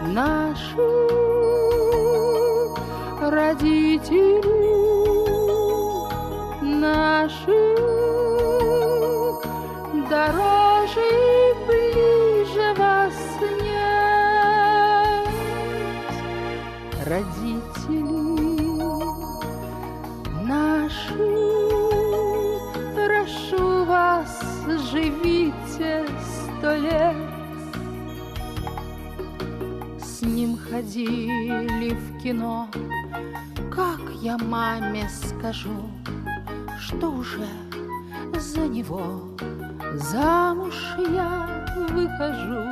наши, 0.01 0.75
родители 3.21 4.41
наши, 6.61 7.66
ходили 30.69 31.93
в 31.93 32.21
кино. 32.21 32.67
Как 33.71 34.01
я 34.21 34.37
маме 34.37 35.09
скажу 35.09 35.89
Что 36.79 37.11
уже 37.11 37.47
за 38.33 38.61
него 38.61 39.21
Замуж 39.93 40.75
я 41.09 41.65
выхожу? 41.89 42.69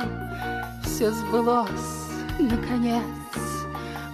Все 0.82 1.10
сбылось, 1.10 2.10
наконец. 2.38 3.02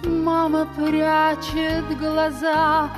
Мама 0.05 0.67
прячет 0.75 1.97
глаза 1.99 2.89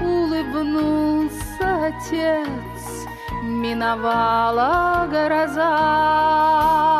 Улыбнулся 0.00 1.86
отец. 1.86 3.06
Миновала 3.44 5.06
гроза. 5.10 6.91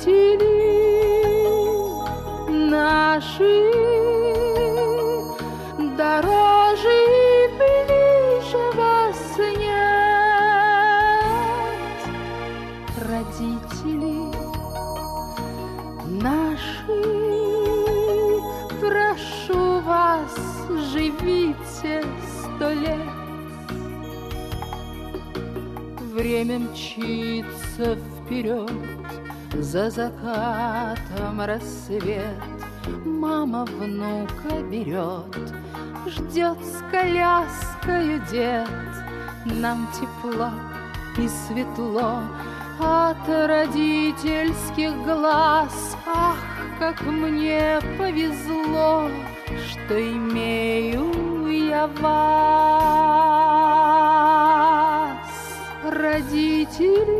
Родители 0.00 0.40
наши, 2.48 3.70
дороже 5.96 6.88
и 6.88 7.48
ближе 7.58 8.64
вас 8.76 9.38
нет. 9.58 10.00
Родители 13.08 14.18
наши, 16.22 17.00
прошу 18.80 19.60
вас, 19.80 20.34
прожите 20.66 22.04
сто 22.56 22.68
лет. 22.70 23.10
Время 26.14 26.58
мчится 26.58 27.96
вперед, 27.96 28.70
за 29.62 29.90
закатом 29.90 31.40
рассвет. 31.40 32.42
Мама 33.04 33.64
внука 33.66 34.62
берет, 34.70 35.52
ждет 36.06 36.58
с 36.64 36.82
коляскою 36.90 38.20
дед. 38.30 38.68
Нам 39.44 39.88
тепло 39.92 40.50
и 41.18 41.28
светло 41.28 42.22
от 42.78 43.28
родительских 43.28 44.94
глаз. 45.04 45.96
Ах, 46.06 46.38
как 46.78 47.02
мне 47.02 47.78
повезло, 47.98 49.08
что 49.68 50.00
имею 50.00 51.46
я 51.48 51.86
вас, 51.86 52.40
родители 55.84 57.19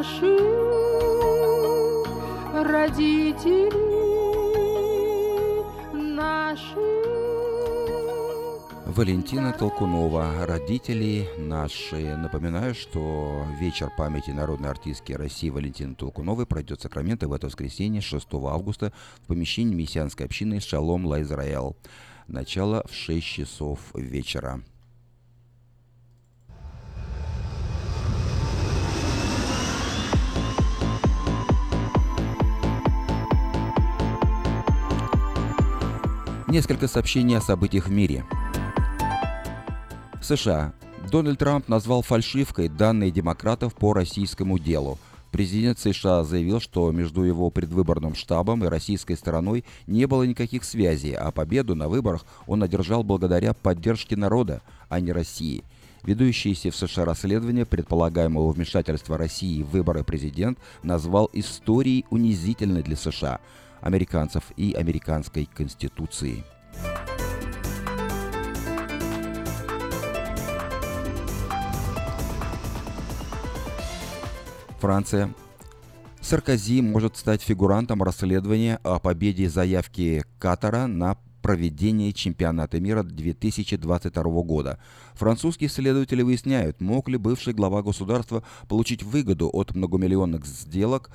наши, 0.00 0.38
родители 2.54 3.70
наши. 5.92 6.80
Валентина 8.86 9.52
Толкунова, 9.52 10.46
родители 10.46 11.28
наши. 11.36 12.16
Напоминаю, 12.16 12.74
что 12.74 13.44
вечер 13.60 13.90
памяти 13.94 14.30
народной 14.30 14.70
артистки 14.70 15.12
России 15.12 15.50
Валентины 15.50 15.94
Толкуновой 15.94 16.46
пройдет 16.46 16.78
в 16.78 16.82
Сакраменто 16.82 17.28
в 17.28 17.34
это 17.34 17.48
воскресенье 17.48 18.00
6 18.00 18.26
августа 18.32 18.94
в 19.22 19.26
помещении 19.26 19.74
мессианской 19.74 20.24
общины 20.24 20.60
Шалом 20.60 21.04
Ла 21.04 21.20
Израэл. 21.20 21.76
Начало 22.26 22.86
в 22.88 22.94
6 22.94 23.26
часов 23.26 23.80
вечера. 23.94 24.62
Несколько 36.50 36.88
сообщений 36.88 37.38
о 37.38 37.40
событиях 37.40 37.86
в 37.86 37.92
мире. 37.92 38.24
США. 40.20 40.72
Дональд 41.08 41.38
Трамп 41.38 41.68
назвал 41.68 42.02
фальшивкой 42.02 42.68
данные 42.68 43.12
демократов 43.12 43.72
по 43.74 43.92
российскому 43.92 44.58
делу. 44.58 44.98
Президент 45.30 45.78
США 45.78 46.24
заявил, 46.24 46.58
что 46.58 46.90
между 46.90 47.22
его 47.22 47.50
предвыборным 47.50 48.16
штабом 48.16 48.64
и 48.64 48.68
российской 48.68 49.14
стороной 49.14 49.64
не 49.86 50.06
было 50.06 50.24
никаких 50.24 50.64
связей, 50.64 51.12
а 51.12 51.30
победу 51.30 51.76
на 51.76 51.88
выборах 51.88 52.26
он 52.48 52.64
одержал 52.64 53.04
благодаря 53.04 53.54
поддержке 53.54 54.16
народа, 54.16 54.60
а 54.88 54.98
не 54.98 55.12
России. 55.12 55.62
Ведущийся 56.02 56.72
в 56.72 56.76
США 56.76 57.04
расследование 57.04 57.64
предполагаемого 57.64 58.50
вмешательства 58.50 59.16
России 59.16 59.62
в 59.62 59.68
выборы 59.68 60.02
президент 60.02 60.58
назвал 60.82 61.30
историей 61.32 62.06
унизительной 62.10 62.82
для 62.82 62.96
США, 62.96 63.38
американцев 63.80 64.44
и 64.56 64.72
американской 64.72 65.46
конституции. 65.46 66.44
Франция. 74.80 75.34
Саркози 76.20 76.80
может 76.80 77.16
стать 77.16 77.42
фигурантом 77.42 78.02
расследования 78.02 78.78
о 78.82 78.98
победе 78.98 79.48
заявки 79.48 80.22
Катара 80.38 80.86
на 80.86 81.16
проведение 81.42 82.12
чемпионата 82.12 82.80
мира 82.80 83.02
2022 83.02 84.22
года. 84.42 84.78
Французские 85.14 85.68
следователи 85.68 86.22
выясняют, 86.22 86.80
мог 86.80 87.08
ли 87.08 87.16
бывший 87.16 87.54
глава 87.54 87.82
государства 87.82 88.42
получить 88.68 89.02
выгоду 89.02 89.50
от 89.52 89.74
многомиллионных 89.74 90.46
сделок, 90.46 91.10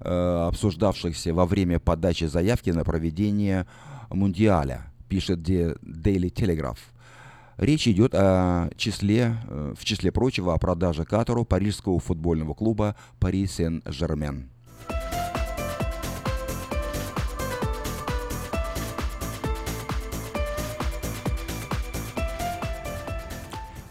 обсуждавшихся 0.00 1.34
во 1.34 1.46
время 1.46 1.78
подачи 1.78 2.24
заявки 2.24 2.70
на 2.70 2.84
проведение 2.84 3.66
Мундиаля, 4.10 4.92
пишет 5.08 5.40
Daily 5.40 6.32
Telegraph. 6.32 6.78
Речь 7.58 7.88
идет 7.88 8.14
о 8.14 8.70
числе, 8.76 9.36
э, 9.48 9.74
в 9.76 9.84
числе 9.84 10.12
прочего 10.12 10.54
о 10.54 10.58
продаже 10.58 11.04
Катару 11.04 11.44
парижского 11.44 11.98
футбольного 11.98 12.54
клуба 12.54 12.94
Пари 13.18 13.46
Сен-Жермен. 13.48 14.48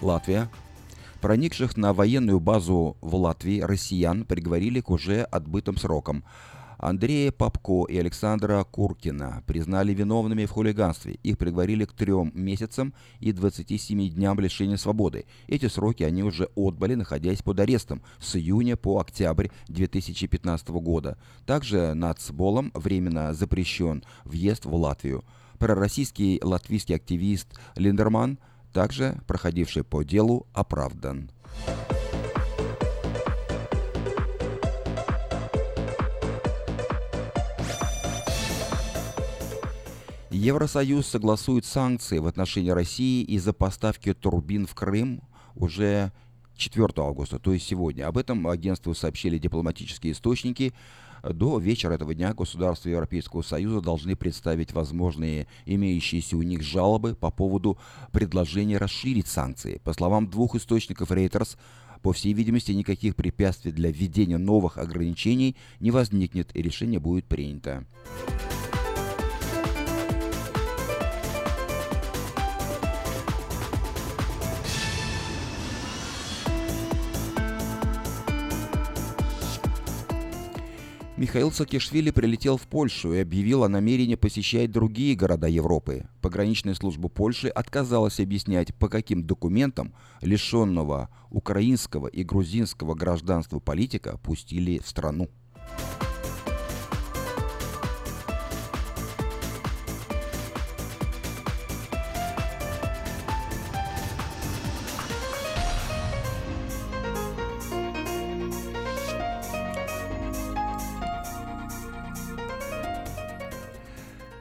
Латвия. 0.02 0.50
Проникших 1.28 1.76
на 1.76 1.92
военную 1.92 2.40
базу 2.40 2.96
в 3.02 3.14
Латвии 3.16 3.60
россиян 3.60 4.24
приговорили 4.24 4.80
к 4.80 4.90
уже 4.90 5.24
отбытым 5.24 5.76
срокам. 5.76 6.24
Андрея 6.78 7.34
Попко 7.34 7.84
и 7.84 7.98
Александра 7.98 8.64
Куркина 8.64 9.44
признали 9.46 9.94
виновными 9.94 10.46
в 10.46 10.52
хулиганстве. 10.52 11.20
Их 11.24 11.38
приговорили 11.38 11.84
к 11.84 11.92
трем 11.92 12.32
месяцам 12.34 12.94
и 13.20 13.34
27 13.34 14.08
дням 14.12 14.40
лишения 14.40 14.78
свободы. 14.78 15.26
Эти 15.50 15.68
сроки 15.68 16.04
они 16.04 16.24
уже 16.24 16.46
отбыли, 16.56 16.96
находясь 16.96 17.42
под 17.42 17.60
арестом 17.60 18.02
с 18.22 18.38
июня 18.38 18.78
по 18.78 18.98
октябрь 19.02 19.50
2015 19.68 20.70
года. 20.70 21.18
Также 21.46 21.94
нацболом 21.94 22.72
временно 22.74 23.34
запрещен 23.34 24.02
въезд 24.24 24.64
в 24.64 24.74
Латвию. 24.74 25.26
Пророссийский 25.60 26.40
латвийский 26.42 26.96
активист 26.96 27.48
Линдерман, 27.76 28.38
также 28.74 29.20
проходивший 29.28 29.84
по 29.84 30.04
делу, 30.04 30.48
оправдан. 30.54 31.30
Евросоюз 40.38 41.08
согласует 41.08 41.66
санкции 41.66 42.20
в 42.20 42.28
отношении 42.28 42.70
России 42.70 43.24
из-за 43.24 43.54
поставки 43.54 44.14
турбин 44.14 44.68
в 44.68 44.76
Крым 44.76 45.22
уже 45.56 46.12
4 46.58 46.88
августа, 46.98 47.40
то 47.40 47.54
есть 47.54 47.66
сегодня. 47.66 48.08
Об 48.08 48.18
этом 48.18 48.48
агентству 48.48 48.94
сообщили 48.94 49.40
дипломатические 49.40 50.14
источники. 50.14 50.74
До 51.24 51.60
вечера 51.60 51.94
этого 51.94 52.14
дня 52.14 52.34
государства 52.34 52.90
Европейского 52.90 53.42
Союза 53.42 53.82
должны 53.82 54.16
представить 54.16 54.74
возможные 54.74 55.48
имеющиеся 55.66 56.38
у 56.38 56.42
них 56.42 56.62
жалобы 56.62 57.16
по 57.16 57.32
поводу 57.32 57.78
предложения 58.12 58.78
расширить 58.78 59.28
санкции. 59.28 59.82
По 59.84 59.94
словам 59.94 60.30
двух 60.30 60.56
источников 60.56 61.12
Reuters, 61.12 61.58
по 62.02 62.14
всей 62.14 62.34
видимости, 62.34 62.72
никаких 62.72 63.16
препятствий 63.16 63.72
для 63.72 63.92
введения 63.92 64.38
новых 64.38 64.78
ограничений 64.78 65.56
не 65.80 65.92
возникнет 65.92 66.56
и 66.56 66.62
решение 66.62 67.00
будет 67.00 67.26
принято. 67.26 67.86
Михаил 81.18 81.52
Саакашвили 81.52 82.12
прилетел 82.12 82.58
в 82.58 82.68
Польшу 82.68 83.12
и 83.12 83.18
объявил 83.18 83.64
о 83.64 83.70
намерении 83.70 84.14
посещать 84.14 84.72
другие 84.72 85.16
города 85.16 85.48
Европы. 85.48 86.08
Пограничная 86.22 86.76
служба 86.76 87.10
Польши 87.10 87.48
отказалась 87.48 88.20
объяснять, 88.20 88.76
по 88.76 88.88
каким 88.88 89.24
документам 89.24 89.96
лишенного 90.22 91.10
украинского 91.32 92.06
и 92.06 92.24
грузинского 92.24 92.94
гражданства 92.94 93.60
политика 93.60 94.20
пустили 94.20 94.78
в 94.78 94.88
страну. 94.88 95.28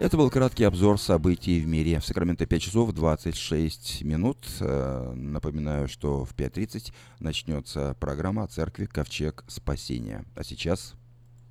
Это 0.06 0.16
был 0.16 0.30
краткий 0.30 0.62
обзор 0.62 1.00
событий 1.00 1.58
в 1.58 1.66
мире. 1.66 1.98
В 1.98 2.04
Сакраменто 2.04 2.46
5 2.46 2.62
часов 2.62 2.92
26 2.92 4.04
минут. 4.04 4.38
Э, 4.60 5.12
напоминаю, 5.16 5.88
что 5.88 6.24
в 6.24 6.32
5.30 6.32 6.92
начнется 7.18 7.96
программа 7.98 8.44
о 8.44 8.46
церкви 8.46 8.86
Ковчег 8.86 9.42
Спасения. 9.48 10.24
А 10.36 10.44
сейчас... 10.44 10.94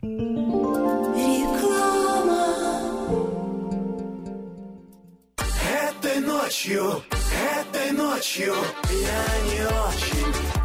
Реклама. 0.01 0.45
Этой 5.61 6.21
ночью, 6.21 7.03
этой 7.59 7.91
ночью 7.91 8.53
я 8.89 9.25
не 9.51 9.65
очень. 9.67 10.54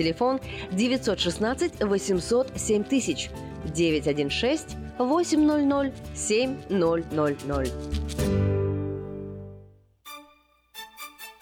Телефон 0.00 0.40
916 0.72 1.84
800 1.84 2.52
7000 2.56 3.30
916 3.66 4.76
800 4.98 5.92
7000. 6.14 7.72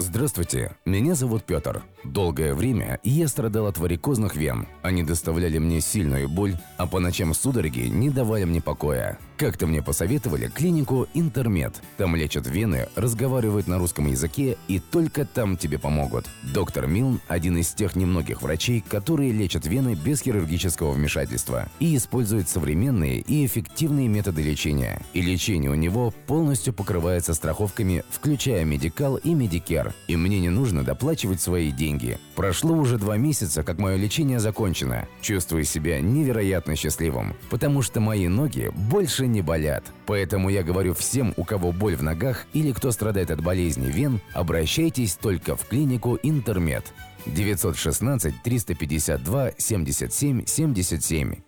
Здравствуйте, 0.01 0.73
меня 0.85 1.15
зовут 1.15 1.45
Петр. 1.45 1.85
Долгое 2.03 2.53
время 2.53 2.99
я 3.05 3.29
страдал 3.29 3.69
от 3.69 3.79
варикозных 3.79 4.35
вен. 4.35 4.67
Они 4.83 5.05
доставляли 5.05 5.59
мне 5.59 5.81
сильную 5.81 6.29
боль, 6.29 6.57
а 6.79 6.89
по 6.89 6.99
ночам 6.99 7.35
судороги 7.35 7.87
не 7.87 8.11
давали 8.11 8.43
мне 8.43 8.61
покоя. 8.61 9.21
Как-то 9.39 9.69
мне 9.69 9.83
посоветовали 9.83 10.49
клинику 10.49 11.07
Интермед. 11.15 11.81
Там 11.97 12.17
лечат 12.17 12.49
вены, 12.49 12.89
разговаривают 12.97 13.69
на 13.69 13.79
русском 13.79 14.09
языке 14.09 14.57
и 14.67 14.81
только 14.81 15.25
там 15.25 15.57
тебе 15.57 15.79
помогут. 15.79 16.27
Доктор 16.43 16.89
Милн– 16.89 17.21
один 17.29 17.57
из 17.57 17.69
тех 17.69 17.95
немногих 17.95 18.43
врачей, 18.43 18.81
которые 18.81 19.31
лечат 19.31 19.65
вены 19.65 19.95
без 19.95 20.23
хирургического 20.23 20.91
вмешательства 20.91 21.69
и 21.79 21.97
используют 21.97 22.49
современные 22.49 23.21
и 23.21 23.47
эффективные 23.47 24.09
методы 24.09 24.43
лечения. 24.43 25.01
И 25.13 25.23
лечение 25.23 25.71
у 25.71 25.77
него 25.77 26.13
полностью 26.27 26.75
покрывается 26.75 27.33
страховками, 27.33 28.03
включая 28.11 28.65
Medi-Cal 28.65 29.19
и 29.19 29.35
Medicare. 29.35 29.95
И 30.09 30.17
мне 30.17 30.41
не 30.41 30.49
нужно 30.49 30.83
доплачивать 30.83 31.41
свои 31.41 31.71
деньги. 31.71 32.19
Прошло 32.35 32.75
уже 32.75 32.99
два 32.99 33.17
месяца, 33.17 33.63
как 33.63 33.79
мое 33.79 33.95
лечение 33.95 34.41
закончено. 34.41 35.07
Чувствую 35.21 35.63
себя 35.63 36.01
невероятно 36.01 36.75
счастливым, 36.75 37.37
потому 37.51 37.83
что 37.83 38.01
мои 38.01 38.27
ноги 38.27 38.73
больше 38.75 39.28
не 39.29 39.43
болят. 39.43 39.85
Поэтому 40.07 40.49
я 40.49 40.63
говорю 40.63 40.95
всем, 40.95 41.33
у 41.37 41.45
кого 41.45 41.73
боль 41.73 41.97
в 41.97 42.03
ногах 42.03 42.47
или 42.53 42.73
кто 42.73 42.91
страдает 42.91 43.31
от 43.31 43.43
болезни 43.43 43.87
вен, 43.87 44.21
обращайтесь 44.33 45.15
только 45.15 45.57
в 45.57 45.67
клинику 45.67 46.19
Интермед. 46.23 46.93
916 47.27 48.43
352 48.43 49.53
77 49.59 50.47
77. 50.47 51.48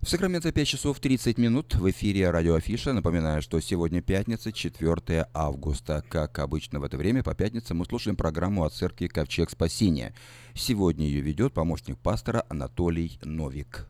В 0.00 0.08
Сакраменто 0.08 0.52
5 0.52 0.66
часов 0.66 1.00
30 1.00 1.38
минут 1.38 1.74
в 1.74 1.90
эфире 1.90 2.30
радио 2.30 2.54
Афиша. 2.54 2.92
Напоминаю, 2.92 3.42
что 3.42 3.60
сегодня 3.60 4.00
пятница, 4.00 4.52
4 4.52 5.26
августа. 5.34 6.04
Как 6.08 6.38
обычно 6.38 6.78
в 6.78 6.84
это 6.84 6.96
время 6.96 7.24
по 7.24 7.34
пятницам 7.34 7.78
мы 7.78 7.84
слушаем 7.84 8.16
программу 8.16 8.64
от 8.64 8.72
церкви 8.72 9.08
«Ковчег 9.08 9.50
спасения». 9.50 10.14
Сегодня 10.54 11.04
ее 11.04 11.20
ведет 11.20 11.52
помощник 11.52 11.98
пастора 11.98 12.44
Анатолий 12.48 13.18
Новик. 13.24 13.88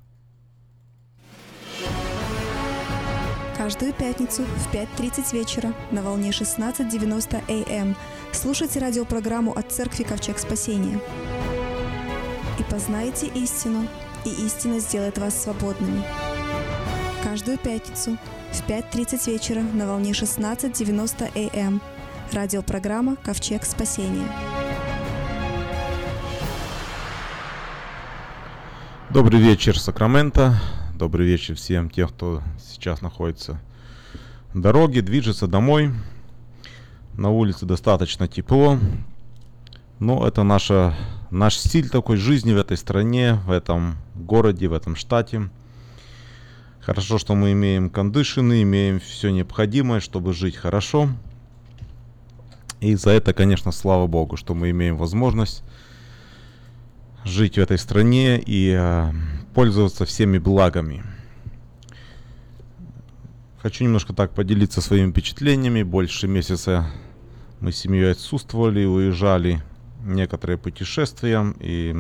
Каждую 3.57 3.93
пятницу 3.93 4.45
в 4.45 4.75
5.30 4.75 5.35
вечера 5.35 5.75
на 5.91 6.03
волне 6.03 6.31
16.90 6.31 7.71
АМ 7.71 7.97
слушайте 8.33 8.81
радиопрограмму 8.81 9.53
от 9.53 9.71
Церкви 9.71 10.05
Ковчег 10.05 10.39
Спасения. 10.39 11.01
И 12.59 12.63
познайте 12.71 13.27
истину, 13.27 13.87
и 14.25 14.31
истина 14.47 14.81
сделает 14.81 15.19
вас 15.19 15.43
свободными. 15.43 16.05
Каждую 17.23 17.59
пятницу 17.59 18.17
в 18.53 18.69
5.30 18.69 19.31
вечера 19.31 19.61
на 19.61 19.87
волне 19.87 20.13
16.90 20.13 21.59
АМ 21.59 21.83
радиопрограмма 22.33 23.17
Ковчег 23.17 23.65
Спасения. 23.65 24.27
Добрый 29.11 29.41
вечер, 29.41 29.79
Сакраменто. 29.79 30.61
Добрый 30.95 31.27
вечер 31.27 31.55
всем 31.55 31.89
тем, 31.89 32.09
кто 32.09 32.43
сейчас 32.61 33.01
находится 33.01 33.61
в 34.53 34.61
дороге, 34.61 35.01
движется 35.01 35.47
домой. 35.47 35.93
На 37.15 37.31
улице 37.31 37.67
достаточно 37.67 38.29
тепло. 38.29 38.79
Но 39.99 40.27
это 40.27 40.43
наша, 40.43 40.95
наш 41.31 41.57
стиль 41.57 41.89
такой 41.89 42.17
жизни 42.17 42.53
в 42.53 42.59
этой 42.59 42.77
стране, 42.77 43.35
в 43.47 43.51
этом 43.51 43.97
городе, 44.15 44.69
в 44.69 44.73
этом 44.73 44.97
штате. 44.97 45.51
Хорошо, 46.81 47.19
что 47.19 47.35
мы 47.35 47.53
имеем 47.53 47.91
кондишены, 47.91 48.63
имеем 48.63 49.01
все 49.01 49.31
необходимое, 49.31 50.01
чтобы 50.01 50.33
жить 50.33 50.57
хорошо. 50.57 51.11
И 52.81 52.95
за 52.95 53.11
это, 53.11 53.35
конечно, 53.35 53.73
слава 53.73 54.07
Богу, 54.07 54.37
что 54.37 54.55
мы 54.55 54.71
имеем 54.71 54.97
возможность 54.97 55.65
жить 57.25 57.57
в 57.57 57.59
этой 57.59 57.77
стране 57.77 58.41
и 58.41 58.75
э, 58.79 59.13
пользоваться 59.55 60.07
всеми 60.07 60.39
благами. 60.39 61.03
Хочу 63.61 63.85
немножко 63.85 64.15
так 64.15 64.33
поделиться 64.33 64.81
своими 64.81 65.11
впечатлениями. 65.11 65.83
Больше 65.83 66.29
месяца 66.29 66.87
мы 67.61 67.73
с 67.73 67.77
семьей 67.77 68.13
отсутствовали, 68.13 68.85
уезжали 68.85 69.63
некоторые 70.05 70.59
путешествия, 70.59 71.55
и 71.61 71.95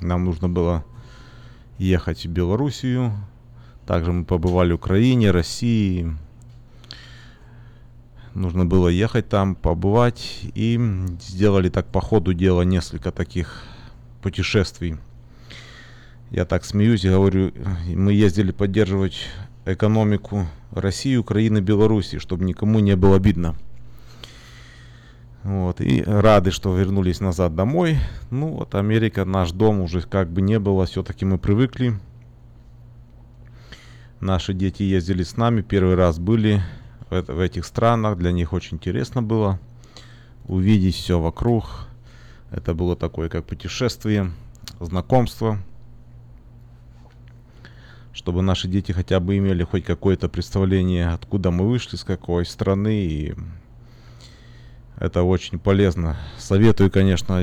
нам 0.00 0.24
нужно 0.24 0.48
было 0.48 0.84
ехать 1.78 2.26
в 2.26 2.30
Белоруссию. 2.30 3.12
Также 3.86 4.12
мы 4.12 4.24
побывали 4.24 4.72
в 4.72 4.76
Украине, 4.76 5.30
России. 5.30 6.16
Нужно 8.34 8.66
было 8.66 8.88
ехать 8.88 9.28
там, 9.28 9.54
побывать. 9.54 10.40
И 10.54 10.80
сделали 11.20 11.68
так 11.68 11.86
по 11.86 12.00
ходу 12.00 12.34
дела 12.34 12.62
несколько 12.62 13.12
таких 13.12 13.62
путешествий. 14.22 14.96
Я 16.30 16.44
так 16.44 16.64
смеюсь 16.64 17.04
и 17.04 17.08
говорю, 17.08 17.52
мы 17.86 18.12
ездили 18.12 18.50
поддерживать 18.50 19.28
экономику 19.64 20.46
России, 20.72 21.16
Украины, 21.16 21.58
Беларуси, 21.58 22.18
чтобы 22.18 22.44
никому 22.44 22.80
не 22.80 22.96
было 22.96 23.16
обидно. 23.16 23.54
Вот, 25.46 25.80
и 25.80 26.02
рады, 26.02 26.50
что 26.50 26.76
вернулись 26.76 27.20
назад 27.20 27.54
домой. 27.54 27.98
Ну 28.32 28.48
вот 28.48 28.74
Америка, 28.74 29.24
наш 29.24 29.52
дом 29.52 29.80
уже 29.80 30.02
как 30.02 30.28
бы 30.28 30.42
не 30.42 30.58
было, 30.58 30.86
все-таки 30.86 31.24
мы 31.24 31.38
привыкли. 31.38 32.00
Наши 34.18 34.54
дети 34.54 34.82
ездили 34.82 35.22
с 35.22 35.36
нами, 35.36 35.62
первый 35.62 35.94
раз 35.94 36.18
были 36.18 36.62
в, 37.10 37.22
в 37.22 37.38
этих 37.38 37.64
странах, 37.64 38.18
для 38.18 38.32
них 38.32 38.52
очень 38.52 38.78
интересно 38.78 39.22
было 39.22 39.60
увидеть 40.46 40.96
все 40.96 41.20
вокруг. 41.20 41.86
Это 42.50 42.74
было 42.74 42.96
такое 42.96 43.28
как 43.28 43.44
путешествие, 43.44 44.32
знакомство, 44.80 45.60
чтобы 48.12 48.42
наши 48.42 48.66
дети 48.66 48.90
хотя 48.90 49.20
бы 49.20 49.38
имели 49.38 49.62
хоть 49.62 49.84
какое-то 49.84 50.28
представление, 50.28 51.10
откуда 51.10 51.52
мы 51.52 51.68
вышли, 51.68 51.94
с 51.94 52.02
какой 52.02 52.44
страны 52.44 53.04
и 53.04 53.34
это 54.98 55.22
очень 55.22 55.58
полезно. 55.58 56.16
Советую, 56.38 56.90
конечно, 56.90 57.42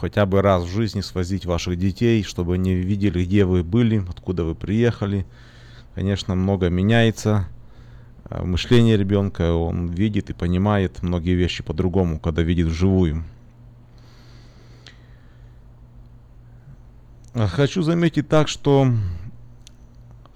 хотя 0.00 0.26
бы 0.26 0.42
раз 0.42 0.64
в 0.64 0.68
жизни 0.68 1.00
свозить 1.00 1.46
ваших 1.46 1.78
детей, 1.78 2.22
чтобы 2.22 2.54
они 2.54 2.74
видели, 2.74 3.24
где 3.24 3.44
вы 3.44 3.62
были, 3.62 4.04
откуда 4.08 4.44
вы 4.44 4.54
приехали. 4.54 5.24
Конечно, 5.94 6.34
много 6.34 6.68
меняется. 6.68 7.48
А, 8.24 8.44
мышление 8.44 8.96
ребенка, 8.96 9.52
он 9.52 9.86
видит 9.86 10.30
и 10.30 10.32
понимает 10.32 11.02
многие 11.02 11.34
вещи 11.34 11.62
по-другому, 11.62 12.18
когда 12.18 12.42
видит 12.42 12.66
вживую. 12.66 13.22
А 17.34 17.46
хочу 17.46 17.82
заметить 17.82 18.28
так, 18.28 18.48
что 18.48 18.88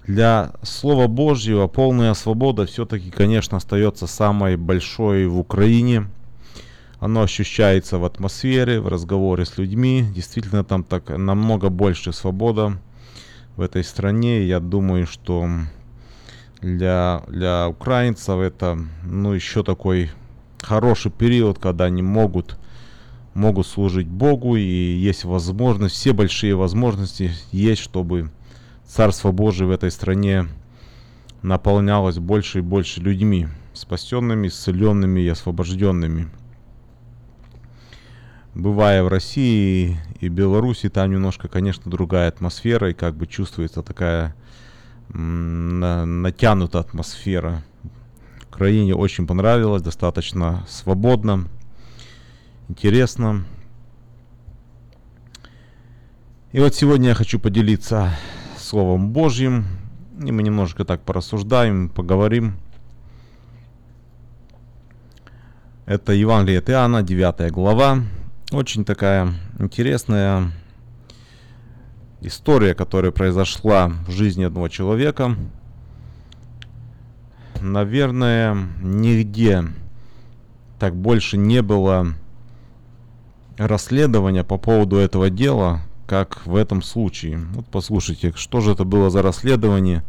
для 0.07 0.53
Слова 0.63 1.07
Божьего 1.07 1.67
полная 1.67 2.13
свобода 2.13 2.65
все-таки, 2.65 3.11
конечно, 3.11 3.57
остается 3.57 4.07
самой 4.07 4.55
большой 4.55 5.27
в 5.27 5.37
Украине– 5.37 6.07
оно 6.99 7.21
ощущается 7.21 7.97
в 7.97 8.05
атмосфере, 8.05 8.81
в 8.81 8.87
разговоре 8.87 9.45
с 9.45 9.57
людьми. 9.57 10.05
Действительно, 10.13 10.63
там 10.63 10.83
так 10.83 11.09
намного 11.09 11.69
больше 11.69 12.11
свобода 12.11 12.77
в 13.55 13.61
этой 13.61 13.83
стране. 13.83 14.43
Я 14.43 14.59
думаю, 14.59 15.07
что 15.07 15.47
для, 16.61 17.23
для 17.27 17.69
украинцев 17.69 18.39
это 18.39 18.77
ну, 19.05 19.31
еще 19.33 19.63
такой 19.63 20.11
хороший 20.61 21.09
период, 21.09 21.57
когда 21.57 21.85
они 21.85 22.01
могут, 22.01 22.57
могут 23.33 23.65
служить 23.65 24.07
Богу, 24.07 24.57
и 24.57 24.61
есть 24.61 25.23
возможность, 25.23 25.95
все 25.95 26.11
большие 26.11 26.55
возможности 26.55 27.31
есть, 27.51 27.81
чтобы 27.81 28.29
Царство 28.85 29.31
Божие 29.31 29.67
в 29.67 29.71
этой 29.71 29.91
стране 29.91 30.47
наполнялось 31.43 32.17
больше 32.17 32.57
и 32.57 32.61
больше 32.61 32.99
людьми, 32.99 33.47
спасенными, 33.73 34.47
исцеленными 34.47 35.21
и 35.21 35.27
освобожденными 35.29 36.29
бывая 38.61 39.03
в 39.03 39.07
России 39.07 39.97
и 40.19 40.27
Беларуси, 40.27 40.89
там 40.89 41.11
немножко, 41.11 41.47
конечно, 41.47 41.89
другая 41.89 42.27
атмосфера, 42.27 42.91
и 42.91 42.93
как 42.93 43.15
бы 43.15 43.27
чувствуется 43.27 43.81
такая 43.81 44.35
на, 45.09 46.05
натянутая 46.05 46.81
атмосфера. 46.81 47.63
Украине 48.49 48.93
очень 48.93 49.25
понравилось, 49.25 49.81
достаточно 49.81 50.65
свободно, 50.67 51.47
интересно. 52.67 53.45
И 56.51 56.59
вот 56.59 56.75
сегодня 56.75 57.09
я 57.09 57.15
хочу 57.15 57.39
поделиться 57.39 58.11
Словом 58.57 59.11
Божьим, 59.11 59.65
и 60.21 60.31
мы 60.31 60.43
немножко 60.43 60.83
так 60.83 61.01
порассуждаем, 61.03 61.89
поговорим. 61.89 62.55
Это 65.85 66.11
Евангелие 66.11 66.59
от 66.59 66.69
Иоанна, 66.69 67.01
9 67.01 67.51
глава, 67.51 68.03
очень 68.51 68.83
такая 68.83 69.33
интересная 69.59 70.51
история, 72.21 72.73
которая 72.73 73.11
произошла 73.11 73.91
в 74.07 74.11
жизни 74.11 74.43
одного 74.43 74.69
человека. 74.69 75.35
Наверное, 77.61 78.57
нигде 78.81 79.65
так 80.79 80.95
больше 80.95 81.37
не 81.37 81.61
было 81.61 82.13
расследования 83.57 84.43
по 84.43 84.57
поводу 84.57 84.95
этого 84.95 85.29
дела, 85.29 85.81
как 86.07 86.45
в 86.45 86.55
этом 86.55 86.81
случае. 86.81 87.37
Вот 87.53 87.65
послушайте, 87.67 88.33
что 88.35 88.61
же 88.61 88.71
это 88.71 88.83
было 88.83 89.09
за 89.09 89.21
расследование. 89.21 90.03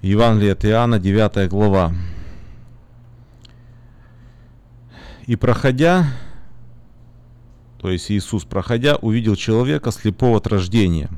Евангелие 0.00 0.52
от 0.52 0.64
Иоанна, 0.64 0.98
9 0.98 1.48
глава. 1.50 1.92
«И 5.26 5.36
проходя, 5.36 6.06
то 7.84 7.90
есть 7.90 8.10
Иисус, 8.10 8.44
проходя, 8.44 8.96
увидел 8.96 9.36
человека 9.36 9.92
слепого 9.92 10.38
от 10.38 10.46
рождения. 10.46 11.10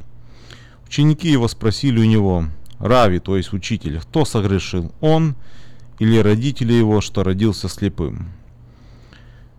Ученики 0.84 1.30
его 1.30 1.46
спросили 1.46 2.00
у 2.00 2.04
него, 2.04 2.46
Рави, 2.80 3.20
то 3.20 3.36
есть 3.36 3.52
учитель, 3.52 4.00
кто 4.00 4.24
согрешил, 4.24 4.90
он 5.00 5.36
или 6.00 6.18
родители 6.18 6.72
его, 6.72 7.00
что 7.00 7.22
родился 7.22 7.68
слепым? 7.68 8.30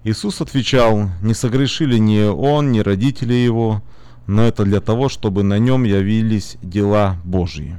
Иисус 0.03 0.41
отвечал, 0.41 1.09
не 1.21 1.33
согрешили 1.33 1.97
ни 1.97 2.23
он, 2.23 2.73
ни 2.73 2.79
родители 2.79 3.35
его, 3.35 3.81
но 4.25 4.43
это 4.43 4.65
для 4.65 4.81
того, 4.81 5.07
чтобы 5.07 5.43
на 5.43 5.59
нем 5.59 5.85
явились 5.85 6.57
дела 6.61 7.15
Божьи. 7.23 7.77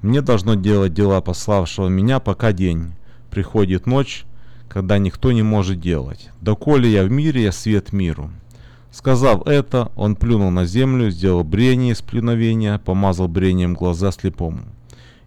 Мне 0.00 0.22
должно 0.22 0.54
делать 0.54 0.94
дела 0.94 1.20
пославшего 1.20 1.88
меня, 1.88 2.18
пока 2.18 2.52
день. 2.52 2.94
Приходит 3.28 3.84
ночь, 3.84 4.24
когда 4.76 4.98
никто 4.98 5.32
не 5.32 5.42
может 5.42 5.80
делать. 5.80 6.28
Доколе 6.42 6.92
я 6.92 7.04
в 7.04 7.10
мире, 7.10 7.44
я 7.44 7.52
свет 7.52 7.94
миру. 7.94 8.30
Сказав 8.90 9.46
это, 9.46 9.90
он 9.96 10.16
плюнул 10.16 10.50
на 10.50 10.66
землю, 10.66 11.08
сделал 11.08 11.44
брение 11.44 11.94
из 11.94 12.02
плюновения, 12.02 12.78
помазал 12.78 13.26
брением 13.26 13.72
глаза 13.72 14.12
слепому. 14.12 14.64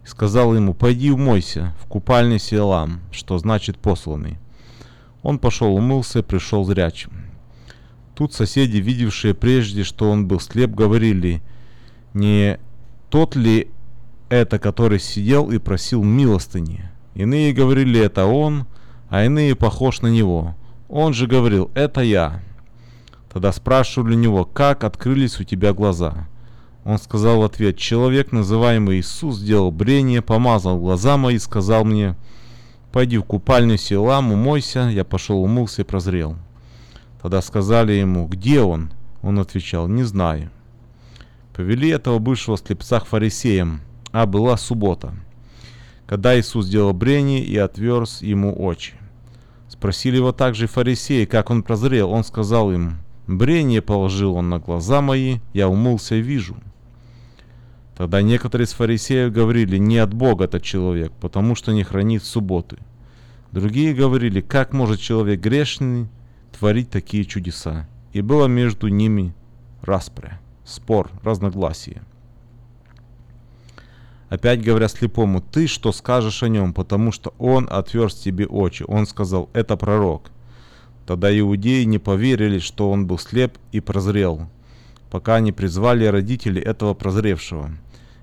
И 0.04 0.06
сказал 0.06 0.54
ему, 0.54 0.72
пойди 0.72 1.10
умойся 1.10 1.74
в 1.82 1.86
купальне 1.86 2.38
Сиэлам, 2.38 3.00
что 3.10 3.38
значит 3.38 3.76
посланный. 3.76 4.38
Он 5.24 5.40
пошел 5.40 5.74
умылся 5.74 6.20
и 6.20 6.22
пришел 6.22 6.64
зрячим. 6.64 7.10
Тут 8.14 8.32
соседи, 8.32 8.76
видевшие 8.76 9.34
прежде, 9.34 9.82
что 9.82 10.12
он 10.12 10.28
был 10.28 10.38
слеп, 10.38 10.70
говорили, 10.76 11.42
не 12.14 12.60
тот 13.08 13.34
ли 13.34 13.68
это, 14.28 14.60
который 14.60 15.00
сидел 15.00 15.50
и 15.50 15.58
просил 15.58 16.04
милостыни? 16.04 16.88
Иные 17.16 17.52
говорили, 17.52 17.98
это 17.98 18.26
он, 18.26 18.68
а 19.10 19.24
иные 19.24 19.54
похож 19.54 20.00
на 20.00 20.06
него. 20.06 20.54
Он 20.88 21.12
же 21.12 21.26
говорил, 21.26 21.70
это 21.74 22.00
я. 22.00 22.40
Тогда 23.30 23.52
спрашивали 23.52 24.14
у 24.14 24.18
него, 24.18 24.44
как 24.44 24.84
открылись 24.84 25.38
у 25.40 25.44
тебя 25.44 25.74
глаза. 25.74 26.28
Он 26.84 26.98
сказал 26.98 27.40
в 27.40 27.44
ответ, 27.44 27.76
человек, 27.76 28.32
называемый 28.32 29.00
Иисус, 29.00 29.36
сделал 29.36 29.70
брение, 29.70 30.22
помазал 30.22 30.78
глаза 30.78 31.16
мои 31.16 31.36
и 31.36 31.38
сказал 31.38 31.84
мне, 31.84 32.16
пойди 32.92 33.18
в 33.18 33.24
купальню 33.24 33.76
Силам, 33.76 34.32
умойся. 34.32 34.88
Я 34.88 35.04
пошел, 35.04 35.42
умылся 35.42 35.82
и 35.82 35.84
прозрел. 35.84 36.36
Тогда 37.20 37.42
сказали 37.42 37.92
ему, 37.92 38.26
где 38.26 38.62
он? 38.62 38.90
Он 39.22 39.38
отвечал, 39.38 39.88
не 39.88 40.04
знаю. 40.04 40.50
Повели 41.54 41.90
этого 41.90 42.18
бывшего 42.18 42.56
слепца 42.56 43.00
к 43.00 43.06
фарисеям, 43.06 43.80
а 44.12 44.24
была 44.24 44.56
суббота. 44.56 45.12
Когда 46.06 46.38
Иисус 46.38 46.66
сделал 46.66 46.94
брение 46.94 47.44
и 47.44 47.56
отверз 47.58 48.22
ему 48.22 48.58
очи. 48.58 48.99
Спросили 49.80 50.16
его 50.16 50.30
также 50.32 50.66
фарисеи, 50.66 51.24
как 51.24 51.48
он 51.48 51.62
прозрел. 51.62 52.10
Он 52.10 52.22
сказал 52.22 52.70
им, 52.70 52.98
брение 53.26 53.80
положил 53.80 54.34
он 54.34 54.50
на 54.50 54.58
глаза 54.58 55.00
мои, 55.00 55.38
я 55.54 55.70
умылся 55.70 56.16
и 56.16 56.20
вижу. 56.20 56.54
Тогда 57.96 58.20
некоторые 58.20 58.66
из 58.66 58.74
фарисеев 58.74 59.32
говорили, 59.32 59.78
не 59.78 59.96
от 59.96 60.12
Бога 60.12 60.44
этот 60.44 60.62
человек, 60.62 61.12
потому 61.18 61.54
что 61.54 61.72
не 61.72 61.82
хранит 61.82 62.22
субботы. 62.24 62.76
Другие 63.52 63.94
говорили, 63.94 64.42
как 64.42 64.74
может 64.74 65.00
человек 65.00 65.40
грешный 65.40 66.08
творить 66.52 66.90
такие 66.90 67.24
чудеса. 67.24 67.88
И 68.12 68.20
было 68.20 68.48
между 68.48 68.88
ними 68.88 69.32
распря, 69.80 70.42
спор, 70.62 71.10
разногласие. 71.22 72.02
Опять 74.30 74.62
говоря 74.62 74.86
слепому, 74.86 75.40
ты 75.40 75.66
что 75.66 75.90
скажешь 75.90 76.44
о 76.44 76.48
нем, 76.48 76.72
потому 76.72 77.10
что 77.10 77.34
он 77.38 77.66
отверз 77.68 78.14
тебе 78.14 78.46
очи. 78.46 78.84
Он 78.86 79.06
сказал, 79.06 79.50
это 79.52 79.76
пророк. 79.76 80.30
Тогда 81.04 81.36
иудеи 81.36 81.82
не 81.82 81.98
поверили, 81.98 82.60
что 82.60 82.92
он 82.92 83.08
был 83.08 83.18
слеп 83.18 83.58
и 83.72 83.80
прозрел, 83.80 84.48
пока 85.10 85.40
не 85.40 85.50
призвали 85.50 86.04
родители 86.04 86.62
этого 86.62 86.94
прозревшего. 86.94 87.72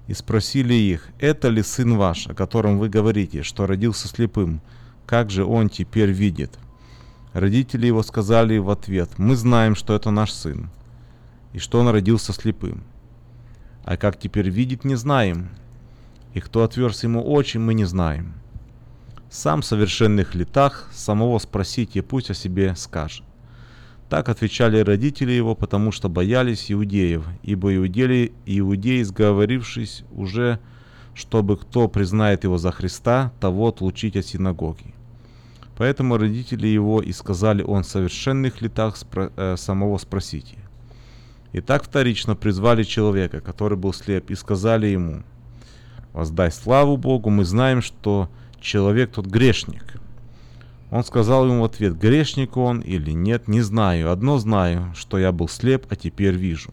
И 0.08 0.14
спросили 0.14 0.74
их, 0.74 1.10
это 1.20 1.50
ли 1.50 1.62
сын 1.62 1.98
ваш, 1.98 2.28
о 2.28 2.34
котором 2.34 2.80
вы 2.80 2.88
говорите, 2.88 3.44
что 3.44 3.68
родился 3.68 4.08
слепым? 4.08 4.62
Как 5.06 5.30
же 5.30 5.44
он 5.44 5.68
теперь 5.68 6.12
видит? 6.12 6.58
Родители 7.34 7.86
его 7.86 8.02
сказали 8.02 8.58
в 8.58 8.70
ответ, 8.70 9.10
мы 9.18 9.36
знаем, 9.36 9.76
что 9.76 9.94
это 9.94 10.10
наш 10.10 10.32
сын. 10.32 10.70
и 11.52 11.60
что 11.60 11.80
он 11.80 11.90
родился 11.90 12.32
слепым. 12.32 12.84
А 13.84 13.98
как 13.98 14.18
теперь 14.18 14.50
видит, 14.50 14.86
не 14.86 14.96
знаем, 14.96 15.50
и 16.38 16.40
кто 16.40 16.64
отверз 16.64 17.04
ему 17.04 17.28
очи, 17.28 17.58
мы 17.58 17.74
не 17.74 17.86
знаем. 17.86 18.36
Сам 19.28 19.62
в 19.62 19.66
совершенных 19.66 20.36
летах 20.36 20.88
самого 20.94 21.40
спросите, 21.40 22.04
пусть 22.04 22.30
о 22.30 22.36
себе 22.36 22.76
скажет. 22.76 23.26
Так 24.08 24.30
отвечали 24.30 24.78
родители 24.78 25.32
его, 25.32 25.56
потому 25.56 25.92
что 25.92 26.10
боялись 26.10 26.72
иудеев, 26.72 27.26
ибо 27.42 27.76
иудеи, 27.76 28.34
иудеи 28.46 29.02
сговорившись 29.02 30.04
уже, 30.12 30.60
чтобы 31.16 31.58
кто 31.58 31.88
признает 31.88 32.44
его 32.44 32.60
за 32.60 32.72
Христа, 32.72 33.34
того 33.40 33.70
отлучить 33.70 34.16
от 34.16 34.28
синагоги. 34.28 34.94
Поэтому 35.76 36.18
родители 36.18 36.68
его 36.68 37.02
и 37.02 37.14
сказали 37.14 37.64
он 37.64 37.82
в 37.82 37.88
совершенных 37.88 38.62
летах 38.62 38.96
спро- 38.96 39.34
э, 39.36 39.58
самого 39.58 39.98
спросите. 39.98 40.58
И 41.52 41.62
так 41.62 41.84
вторично 41.84 42.36
призвали 42.36 42.84
человека, 42.84 43.42
который 43.42 43.76
был 43.76 43.92
слеп, 43.92 44.30
и 44.30 44.36
сказали 44.36 44.86
ему, 44.86 45.24
«Воздай 46.18 46.52
славу 46.52 46.98
Богу, 46.98 47.30
мы 47.30 47.46
знаем, 47.46 47.84
что 47.84 48.28
человек 48.60 49.12
тот 49.12 49.28
грешник». 49.28 50.02
Он 50.90 51.04
сказал 51.04 51.46
ему 51.46 51.62
в 51.62 51.66
ответ, 51.66 51.96
грешник 51.96 52.58
он 52.58 52.80
или 52.80 53.12
нет, 53.12 53.48
не 53.48 53.62
знаю. 53.62 54.12
Одно 54.12 54.40
знаю, 54.40 54.92
что 54.96 55.20
я 55.20 55.32
был 55.32 55.48
слеп, 55.48 55.86
а 55.92 55.96
теперь 55.96 56.34
вижу. 56.34 56.72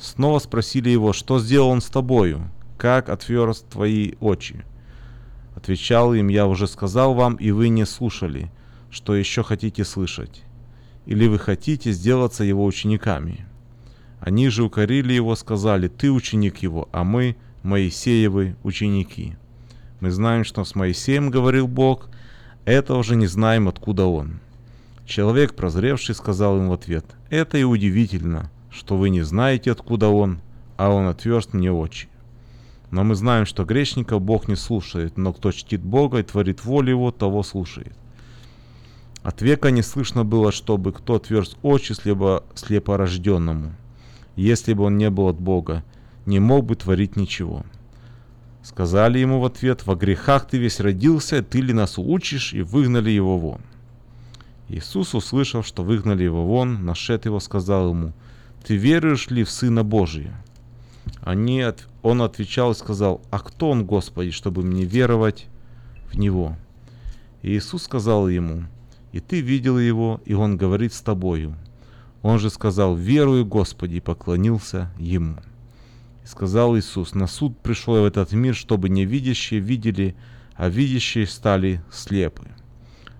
Снова 0.00 0.38
спросили 0.38 0.88
его, 0.88 1.12
что 1.12 1.38
сделал 1.38 1.68
он 1.68 1.82
с 1.82 1.90
тобою? 1.90 2.50
Как 2.78 3.10
отверз 3.10 3.60
твои 3.60 4.14
очи? 4.20 4.64
Отвечал 5.54 6.14
им, 6.14 6.28
я 6.28 6.46
уже 6.46 6.66
сказал 6.66 7.12
вам, 7.12 7.34
и 7.34 7.50
вы 7.50 7.68
не 7.68 7.84
слушали. 7.84 8.50
Что 8.90 9.14
еще 9.14 9.42
хотите 9.42 9.84
слышать? 9.84 10.44
Или 11.04 11.26
вы 11.26 11.38
хотите 11.38 11.92
сделаться 11.92 12.42
его 12.42 12.64
учениками? 12.64 13.44
Они 14.18 14.48
же 14.48 14.64
укорили 14.64 15.12
его, 15.12 15.36
сказали, 15.36 15.88
ты 15.88 16.10
ученик 16.10 16.62
его, 16.62 16.88
а 16.92 17.04
мы, 17.04 17.36
Моисеевы, 17.66 18.54
ученики. 18.62 19.36
Мы 19.98 20.12
знаем, 20.12 20.44
что 20.44 20.64
с 20.64 20.76
Моисеем 20.76 21.30
говорил 21.30 21.66
Бог, 21.66 22.08
это 22.64 22.94
уже 22.94 23.16
не 23.16 23.26
знаем, 23.26 23.66
откуда 23.66 24.06
он. 24.06 24.38
Человек, 25.04 25.56
прозревший, 25.56 26.14
сказал 26.14 26.58
им 26.58 26.68
в 26.68 26.72
ответ, 26.72 27.04
это 27.28 27.58
и 27.58 27.64
удивительно, 27.64 28.52
что 28.70 28.96
вы 28.96 29.10
не 29.10 29.22
знаете, 29.22 29.72
откуда 29.72 30.08
он, 30.10 30.38
а 30.76 30.90
он 30.90 31.08
отверст 31.08 31.54
мне 31.54 31.72
очи. 31.72 32.08
Но 32.92 33.02
мы 33.02 33.16
знаем, 33.16 33.46
что 33.46 33.64
грешника 33.64 34.20
Бог 34.20 34.46
не 34.46 34.54
слушает, 34.54 35.18
но 35.18 35.32
кто 35.32 35.50
чтит 35.50 35.82
Бога 35.82 36.18
и 36.18 36.22
творит 36.22 36.64
волю 36.64 36.90
Его, 36.90 37.10
того 37.10 37.42
слушает. 37.42 37.96
От 39.24 39.42
века 39.42 39.72
не 39.72 39.82
слышно 39.82 40.24
было, 40.24 40.52
чтобы 40.52 40.92
кто 40.92 41.16
отверз 41.16 41.56
очи 41.62 41.94
слепо, 41.94 42.44
слепорожденному. 42.54 43.74
Если 44.36 44.72
бы 44.72 44.84
он 44.84 44.98
не 44.98 45.10
был 45.10 45.26
от 45.26 45.40
Бога, 45.40 45.82
не 46.26 46.40
мог 46.40 46.66
бы 46.66 46.76
творить 46.76 47.16
ничего. 47.16 47.64
Сказали 48.62 49.20
ему 49.20 49.40
в 49.40 49.44
ответ, 49.44 49.86
во 49.86 49.94
грехах 49.94 50.48
ты 50.48 50.58
весь 50.58 50.80
родился, 50.80 51.42
ты 51.42 51.60
ли 51.60 51.72
нас 51.72 51.98
учишь, 51.98 52.52
и 52.52 52.62
выгнали 52.62 53.10
его 53.10 53.38
вон. 53.38 53.60
Иисус, 54.68 55.14
услышав, 55.14 55.64
что 55.64 55.84
выгнали 55.84 56.24
его 56.24 56.44
вон, 56.44 56.84
нашед 56.84 57.24
его, 57.24 57.38
сказал 57.38 57.90
ему, 57.90 58.12
ты 58.66 58.76
веруешь 58.76 59.30
ли 59.30 59.44
в 59.44 59.50
Сына 59.50 59.84
Божия? 59.84 60.42
Они, 61.20 61.60
от... 61.60 61.86
он 62.02 62.22
отвечал 62.22 62.72
и 62.72 62.74
сказал, 62.74 63.20
а 63.30 63.38
кто 63.38 63.70
он, 63.70 63.84
Господи, 63.84 64.32
чтобы 64.32 64.62
мне 64.62 64.84
веровать 64.84 65.46
в 66.10 66.18
Него? 66.18 66.56
И 67.42 67.56
Иисус 67.56 67.84
сказал 67.84 68.28
ему, 68.28 68.64
и 69.12 69.20
ты 69.20 69.40
видел 69.40 69.78
его, 69.78 70.20
и 70.24 70.34
он 70.34 70.56
говорит 70.56 70.92
с 70.92 71.00
тобою. 71.00 71.54
Он 72.22 72.40
же 72.40 72.50
сказал, 72.50 72.96
верую, 72.96 73.46
Господи, 73.46 73.96
и 73.96 74.00
поклонился 74.00 74.90
ему. 74.98 75.36
Сказал 76.26 76.76
Иисус, 76.76 77.14
на 77.14 77.28
суд 77.28 77.56
пришел 77.56 77.94
я 77.94 78.02
в 78.02 78.06
этот 78.06 78.32
мир, 78.32 78.56
чтобы 78.56 78.88
невидящие 78.88 79.60
видели, 79.60 80.16
а 80.56 80.68
видящие 80.68 81.24
стали 81.24 81.80
слепы. 81.88 82.48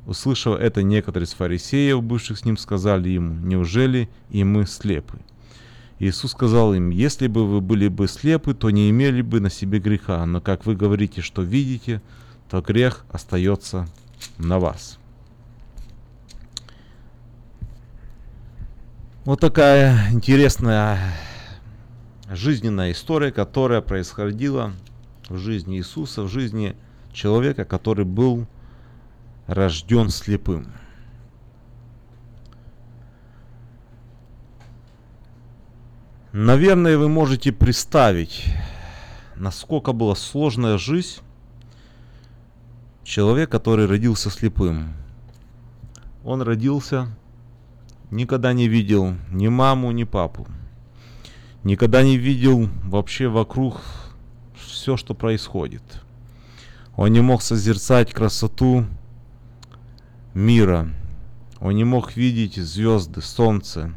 Услышав 0.06 0.58
это, 0.58 0.82
некоторые 0.82 1.26
из 1.26 1.32
фарисеев, 1.32 2.02
бывших 2.02 2.36
с 2.36 2.44
ним, 2.44 2.56
сказали 2.56 3.10
ему, 3.10 3.34
неужели 3.46 4.08
и 4.30 4.42
мы 4.42 4.66
слепы? 4.66 5.20
Иисус 6.00 6.32
сказал 6.32 6.74
им, 6.74 6.90
если 6.90 7.28
бы 7.28 7.46
вы 7.46 7.60
были 7.60 7.86
бы 7.86 8.08
слепы, 8.08 8.54
то 8.54 8.70
не 8.70 8.90
имели 8.90 9.22
бы 9.22 9.38
на 9.38 9.50
себе 9.50 9.78
греха, 9.78 10.26
но 10.26 10.40
как 10.40 10.66
вы 10.66 10.74
говорите, 10.74 11.22
что 11.22 11.42
видите, 11.42 12.02
то 12.50 12.60
грех 12.60 13.06
остается 13.08 13.86
на 14.36 14.58
вас. 14.58 14.98
Вот 19.24 19.40
такая 19.40 20.10
интересная 20.12 21.14
жизненная 22.30 22.92
история, 22.92 23.30
которая 23.30 23.80
происходила 23.80 24.72
в 25.28 25.36
жизни 25.36 25.78
Иисуса, 25.78 26.22
в 26.22 26.28
жизни 26.28 26.76
человека, 27.12 27.64
который 27.64 28.04
был 28.04 28.46
рожден 29.46 30.10
слепым. 30.10 30.72
Наверное, 36.32 36.98
вы 36.98 37.08
можете 37.08 37.50
представить, 37.50 38.44
насколько 39.36 39.92
была 39.92 40.14
сложная 40.14 40.76
жизнь 40.76 41.20
человека, 43.04 43.52
который 43.52 43.86
родился 43.86 44.30
слепым. 44.30 44.92
Он 46.24 46.42
родился, 46.42 47.08
никогда 48.10 48.52
не 48.52 48.68
видел 48.68 49.14
ни 49.30 49.48
маму, 49.48 49.92
ни 49.92 50.04
папу. 50.04 50.46
Никогда 51.66 52.04
не 52.04 52.16
видел 52.16 52.68
вообще 52.84 53.26
вокруг 53.26 53.80
все, 54.54 54.96
что 54.96 55.14
происходит. 55.14 55.82
Он 56.94 57.10
не 57.10 57.20
мог 57.20 57.42
созерцать 57.42 58.12
красоту 58.12 58.86
мира. 60.32 60.88
Он 61.58 61.74
не 61.74 61.82
мог 61.82 62.14
видеть 62.14 62.54
звезды, 62.54 63.20
солнце. 63.20 63.92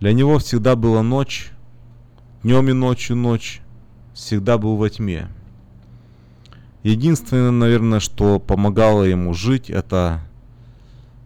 Для 0.00 0.12
него 0.12 0.40
всегда 0.40 0.74
была 0.74 1.04
ночь, 1.04 1.52
днем 2.42 2.68
и 2.68 2.72
ночью 2.72 3.14
ночь, 3.14 3.62
всегда 4.12 4.58
был 4.58 4.74
во 4.74 4.90
тьме. 4.90 5.28
Единственное, 6.82 7.52
наверное, 7.52 8.00
что 8.00 8.40
помогало 8.40 9.04
ему 9.04 9.34
жить, 9.34 9.70
это 9.70 10.20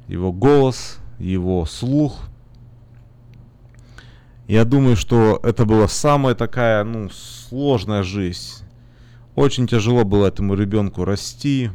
его 0.07 0.35
голос, 0.35 0.99
его 1.19 1.65
слух. 1.65 2.29
Я 4.49 4.65
думаю, 4.65 4.95
что 4.95 5.41
это 5.43 5.65
была 5.65 5.89
самая 5.89 6.37
такая, 6.37 6.85
ну, 6.85 7.11
сложная 7.11 8.05
жизнь. 8.05 8.65
Очень 9.35 9.67
тяжело 9.67 10.05
было 10.05 10.29
этому 10.29 10.55
ребенку 10.55 11.05
расти. 11.05 11.71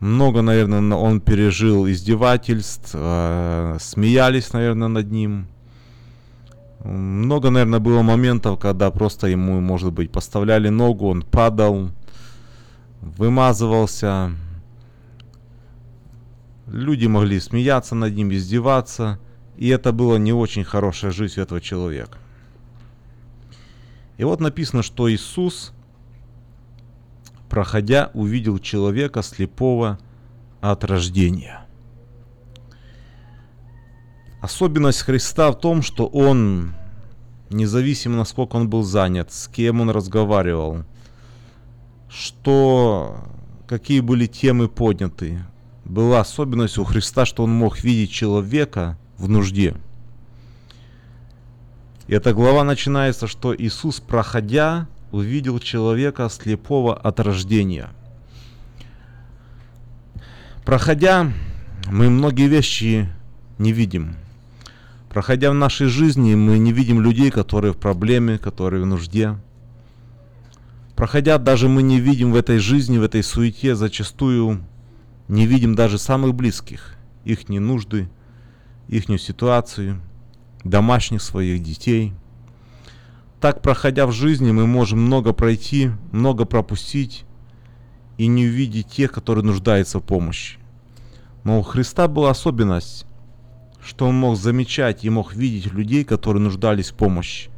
Много, 0.00 0.42
наверное, 0.42 0.96
он 0.96 1.20
пережил 1.20 1.88
издевательств, 1.88 2.90
э, 2.92 3.76
смеялись, 3.80 4.52
наверное, 4.52 4.88
над 4.88 5.10
ним. 5.12 5.46
Много, 6.84 7.50
наверное, 7.50 7.78
было 7.78 8.02
моментов, 8.02 8.58
когда 8.58 8.90
просто 8.90 9.28
ему, 9.28 9.60
может 9.60 9.92
быть, 9.92 10.10
поставляли 10.10 10.68
ногу, 10.68 11.08
он 11.08 11.22
падал, 11.22 11.90
вымазывался. 13.00 14.32
Люди 16.66 17.06
могли 17.06 17.38
смеяться 17.38 17.94
над 17.94 18.14
ним, 18.14 18.32
издеваться. 18.32 19.18
И 19.56 19.68
это 19.68 19.92
была 19.92 20.18
не 20.18 20.32
очень 20.32 20.64
хорошая 20.64 21.10
жизнь 21.10 21.40
этого 21.40 21.60
человека. 21.60 22.18
И 24.16 24.24
вот 24.24 24.40
написано, 24.40 24.82
что 24.82 25.10
Иисус, 25.10 25.72
проходя, 27.48 28.10
увидел 28.14 28.58
человека 28.58 29.22
слепого 29.22 29.98
от 30.60 30.84
рождения. 30.84 31.66
Особенность 34.40 35.00
Христа 35.00 35.50
в 35.50 35.58
том, 35.58 35.82
что 35.82 36.06
Он, 36.06 36.74
независимо 37.50 38.16
насколько 38.16 38.56
он 38.56 38.68
был 38.68 38.82
занят, 38.82 39.32
с 39.32 39.48
кем 39.48 39.80
он 39.80 39.90
разговаривал, 39.90 40.84
что 42.08 43.16
какие 43.66 44.00
были 44.00 44.26
темы 44.26 44.68
подняты, 44.68 45.42
была 45.84 46.20
особенность 46.20 46.78
у 46.78 46.84
Христа, 46.84 47.24
что 47.24 47.44
он 47.44 47.50
мог 47.50 47.82
видеть 47.82 48.10
человека 48.10 48.98
в 49.18 49.28
нужде. 49.28 49.74
Эта 52.06 52.34
глава 52.34 52.64
начинается, 52.64 53.26
что 53.26 53.54
Иисус, 53.56 54.00
проходя, 54.00 54.86
увидел 55.10 55.58
человека 55.58 56.28
слепого 56.28 56.94
от 56.94 57.20
рождения. 57.20 57.88
Проходя, 60.64 61.32
мы 61.86 62.10
многие 62.10 62.48
вещи 62.48 63.08
не 63.58 63.72
видим. 63.72 64.16
Проходя 65.08 65.50
в 65.50 65.54
нашей 65.54 65.86
жизни, 65.86 66.34
мы 66.34 66.58
не 66.58 66.72
видим 66.72 67.00
людей, 67.00 67.30
которые 67.30 67.72
в 67.72 67.76
проблеме, 67.76 68.38
которые 68.38 68.82
в 68.82 68.86
нужде. 68.86 69.36
Проходя, 70.96 71.38
даже 71.38 71.68
мы 71.68 71.82
не 71.82 72.00
видим 72.00 72.32
в 72.32 72.36
этой 72.36 72.58
жизни, 72.58 72.98
в 72.98 73.02
этой 73.02 73.22
суете, 73.22 73.74
зачастую 73.74 74.64
не 75.28 75.46
видим 75.46 75.74
даже 75.74 75.98
самых 75.98 76.34
близких, 76.34 76.96
их 77.24 77.48
не 77.48 77.60
нужды, 77.60 78.08
их 78.88 79.04
ситуацию. 79.20 80.00
домашних 80.64 81.22
своих 81.22 81.62
детей. 81.62 82.14
Так, 83.40 83.60
проходя 83.60 84.06
в 84.06 84.12
жизни, 84.12 84.50
мы 84.50 84.66
можем 84.66 84.98
много 85.00 85.34
пройти, 85.34 85.90
много 86.12 86.46
пропустить 86.46 87.24
и 88.16 88.26
не 88.26 88.46
увидеть 88.46 88.88
тех, 88.88 89.12
которые 89.12 89.44
нуждаются 89.44 89.98
в 89.98 90.02
помощи. 90.02 90.58
Но 91.44 91.58
у 91.58 91.62
Христа 91.62 92.08
была 92.08 92.30
особенность, 92.30 93.04
что 93.84 94.06
он 94.06 94.16
мог 94.16 94.38
замечать 94.38 95.04
и 95.04 95.10
мог 95.10 95.34
видеть 95.34 95.70
людей, 95.70 96.04
которые 96.04 96.42
нуждались 96.42 96.90
в 96.90 96.94
помощи. 96.94 97.50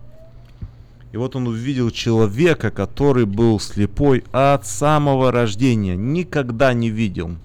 И 1.12 1.16
вот 1.16 1.36
он 1.36 1.46
увидел 1.46 1.90
человека, 1.90 2.72
который 2.72 3.24
был 3.24 3.60
слепой 3.60 4.24
от 4.32 4.66
самого 4.66 5.30
рождения, 5.30 5.94
никогда 5.94 6.72
не 6.72 6.90
видел. 6.90 7.36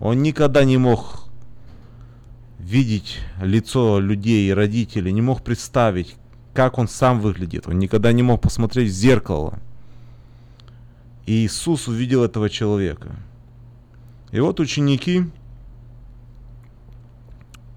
Он 0.00 0.22
никогда 0.22 0.64
не 0.64 0.76
мог 0.76 1.27
видеть 2.58 3.18
лицо 3.40 4.00
людей 4.00 4.48
и 4.48 4.54
родителей, 4.54 5.12
не 5.12 5.22
мог 5.22 5.42
представить, 5.42 6.16
как 6.54 6.78
он 6.78 6.88
сам 6.88 7.20
выглядит. 7.20 7.66
Он 7.68 7.78
никогда 7.78 8.12
не 8.12 8.22
мог 8.22 8.40
посмотреть 8.40 8.90
в 8.90 8.94
зеркало. 8.94 9.58
И 11.26 11.46
Иисус 11.46 11.88
увидел 11.88 12.24
этого 12.24 12.50
человека. 12.50 13.16
И 14.32 14.40
вот 14.40 14.60
ученики 14.60 15.24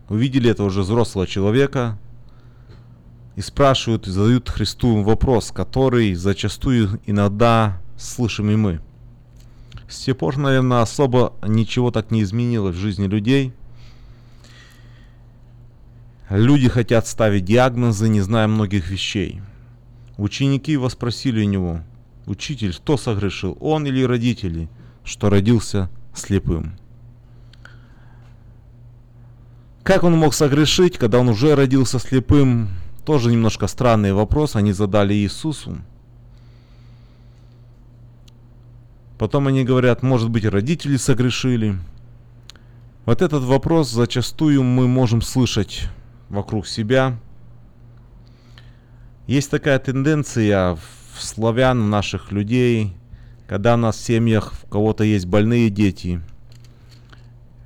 увидели 0.10 0.50
этого 0.50 0.68
уже 0.68 0.82
взрослого 0.82 1.28
человека 1.28 1.98
и 3.36 3.42
спрашивают 3.42 4.08
и 4.08 4.12
задают 4.12 4.50
Христу 4.50 5.02
вопрос, 5.04 5.52
который 5.52 6.14
зачастую 6.16 7.00
иногда 7.06 7.82
слышим 7.98 8.50
и 8.50 8.56
мы. 8.56 8.82
С 9.88 10.00
тех 10.00 10.18
пор, 10.18 10.38
наверное, 10.38 10.82
особо 10.82 11.34
ничего 11.46 11.92
так 11.92 12.12
не 12.12 12.24
изменилось 12.24 12.76
в 12.76 12.80
жизни 12.80 13.08
людей. 13.08 13.54
Люди 16.32 16.70
хотят 16.70 17.08
ставить 17.08 17.44
диагнозы, 17.44 18.08
не 18.08 18.22
зная 18.22 18.48
многих 18.48 18.90
вещей. 18.90 19.42
Ученики 20.16 20.72
его 20.72 20.88
спросили 20.88 21.42
у 21.42 21.50
него, 21.50 21.82
«Учитель, 22.26 22.74
кто 22.74 22.96
согрешил, 22.96 23.58
он 23.60 23.86
или 23.86 24.02
родители, 24.04 24.70
что 25.04 25.30
родился 25.30 25.90
слепым?» 26.16 26.78
Как 29.84 30.04
он 30.06 30.18
мог 30.18 30.34
согрешить, 30.34 30.98
когда 30.98 31.20
он 31.20 31.28
уже 31.28 31.54
родился 31.54 32.00
слепым? 32.00 32.70
Тоже 33.04 33.30
немножко 33.30 33.68
странный 33.68 34.14
вопрос 34.14 34.56
они 34.56 34.72
задали 34.72 35.14
Иисусу. 35.14 35.80
Потом 39.18 39.48
они 39.48 39.66
говорят, 39.66 40.02
может 40.02 40.30
быть, 40.30 40.46
родители 40.46 40.96
согрешили. 40.96 41.76
Вот 43.06 43.22
этот 43.22 43.44
вопрос 43.44 43.92
зачастую 43.92 44.64
мы 44.64 44.88
можем 44.88 45.22
слышать 45.22 45.90
вокруг 46.32 46.66
себя. 46.66 47.20
Есть 49.28 49.52
такая 49.52 49.78
тенденция 49.80 50.76
в 50.76 51.22
славян, 51.22 51.84
в 51.84 51.88
наших 51.88 52.32
людей, 52.32 52.96
когда 53.48 53.76
у 53.76 53.78
нас 53.78 53.98
в 53.98 54.04
семьях 54.04 54.54
у 54.64 54.68
кого-то 54.68 55.04
есть 55.04 55.26
больные 55.26 55.70
дети, 55.70 56.22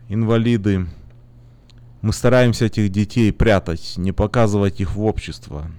инвалиды, 0.09 0.87
мы 2.01 2.11
стараемся 2.11 2.65
этих 2.65 2.89
детей 2.89 3.31
прятать, 3.31 3.93
не 3.97 4.11
показывать 4.11 4.81
их 4.81 4.95
в 4.95 5.03
общество. 5.03 5.71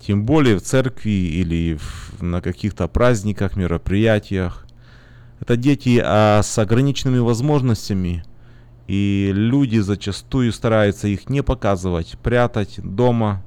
Тем 0.00 0.24
более 0.24 0.58
в 0.58 0.62
церкви 0.62 1.10
или 1.10 1.76
в, 1.76 2.22
на 2.22 2.40
каких-то 2.40 2.88
праздниках, 2.88 3.56
мероприятиях. 3.56 4.66
Это 5.40 5.56
дети 5.56 6.00
а, 6.04 6.42
с 6.42 6.58
ограниченными 6.58 7.18
возможностями, 7.18 8.24
и 8.88 9.32
люди 9.34 9.78
зачастую 9.78 10.50
стараются 10.50 11.08
их 11.08 11.28
не 11.28 11.42
показывать, 11.42 12.18
прятать 12.22 12.80
дома. 12.82 13.44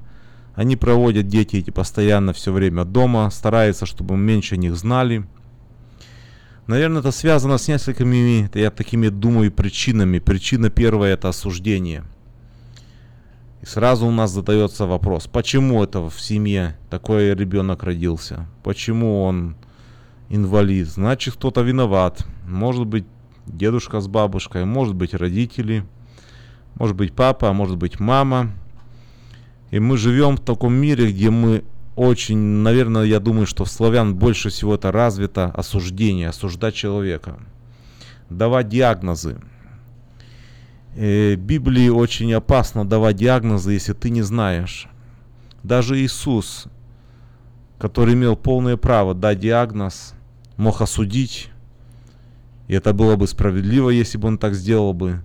Они 0.54 0.76
проводят 0.76 1.26
дети 1.26 1.56
эти 1.56 1.70
постоянно 1.70 2.32
все 2.32 2.52
время 2.52 2.84
дома, 2.84 3.28
стараются, 3.30 3.84
чтобы 3.84 4.16
меньше 4.16 4.54
о 4.54 4.58
них 4.58 4.76
знали. 4.76 5.24
Наверное, 6.68 7.00
это 7.00 7.10
связано 7.10 7.58
с 7.58 7.66
несколькими, 7.66 8.48
я 8.56 8.70
такими 8.70 9.08
думаю, 9.08 9.50
причинами. 9.50 10.20
Причина 10.20 10.70
первая– 10.70 11.14
это 11.14 11.30
осуждение. 11.30 12.04
И 13.62 13.66
сразу 13.66 14.06
у 14.06 14.12
нас 14.12 14.30
задается 14.30 14.86
вопрос, 14.86 15.26
почему 15.26 15.82
это 15.82 16.08
в 16.08 16.20
семье 16.20 16.76
такой 16.88 17.34
ребенок 17.34 17.82
родился? 17.82 18.46
Почему 18.62 19.24
он 19.24 19.56
инвалид? 20.28 20.86
Значит, 20.88 21.34
кто-то 21.34 21.62
виноват. 21.62 22.26
Может 22.46 22.86
быть, 22.86 23.06
дедушка 23.46 24.00
с 24.00 24.08
бабушкой, 24.08 24.64
может 24.64 24.94
быть, 24.94 25.14
родители, 25.14 25.84
может 26.74 26.96
быть, 26.96 27.12
папа, 27.12 27.50
а 27.50 27.52
может 27.52 27.76
быть, 27.76 28.00
мама. 28.00 28.52
И 29.70 29.78
мы 29.78 29.96
живем 29.96 30.36
в 30.36 30.40
таком 30.40 30.74
мире, 30.74 31.10
где 31.10 31.30
мы 31.30 31.64
очень, 31.96 32.38
наверное, 32.38 33.04
я 33.04 33.20
думаю, 33.20 33.46
что 33.46 33.64
в 33.64 33.70
славян 33.70 34.14
больше 34.14 34.48
всего 34.48 34.74
это 34.74 34.92
развито 34.92 35.46
осуждение, 35.46 36.28
осуждать 36.28 36.74
человека, 36.74 37.38
давать 38.30 38.68
диагнозы. 38.68 39.40
Э, 40.94 41.34
Библии 41.34 41.88
очень 41.88 42.32
опасно 42.32 42.86
давать 42.86 43.16
диагнозы, 43.16 43.72
если 43.72 43.92
ты 43.92 44.10
не 44.10 44.22
знаешь. 44.22 44.88
Даже 45.62 45.98
Иисус, 46.00 46.66
который 47.78 48.14
имел 48.14 48.36
полное 48.36 48.76
право 48.76 49.14
дать 49.14 49.38
диагноз, 49.38 50.14
мог 50.56 50.80
осудить, 50.80 51.51
и 52.72 52.74
это 52.74 52.94
было 52.94 53.16
бы 53.16 53.26
справедливо, 53.26 53.90
если 53.90 54.16
бы 54.16 54.28
он 54.28 54.38
так 54.38 54.54
сделал 54.54 54.94
бы. 54.94 55.22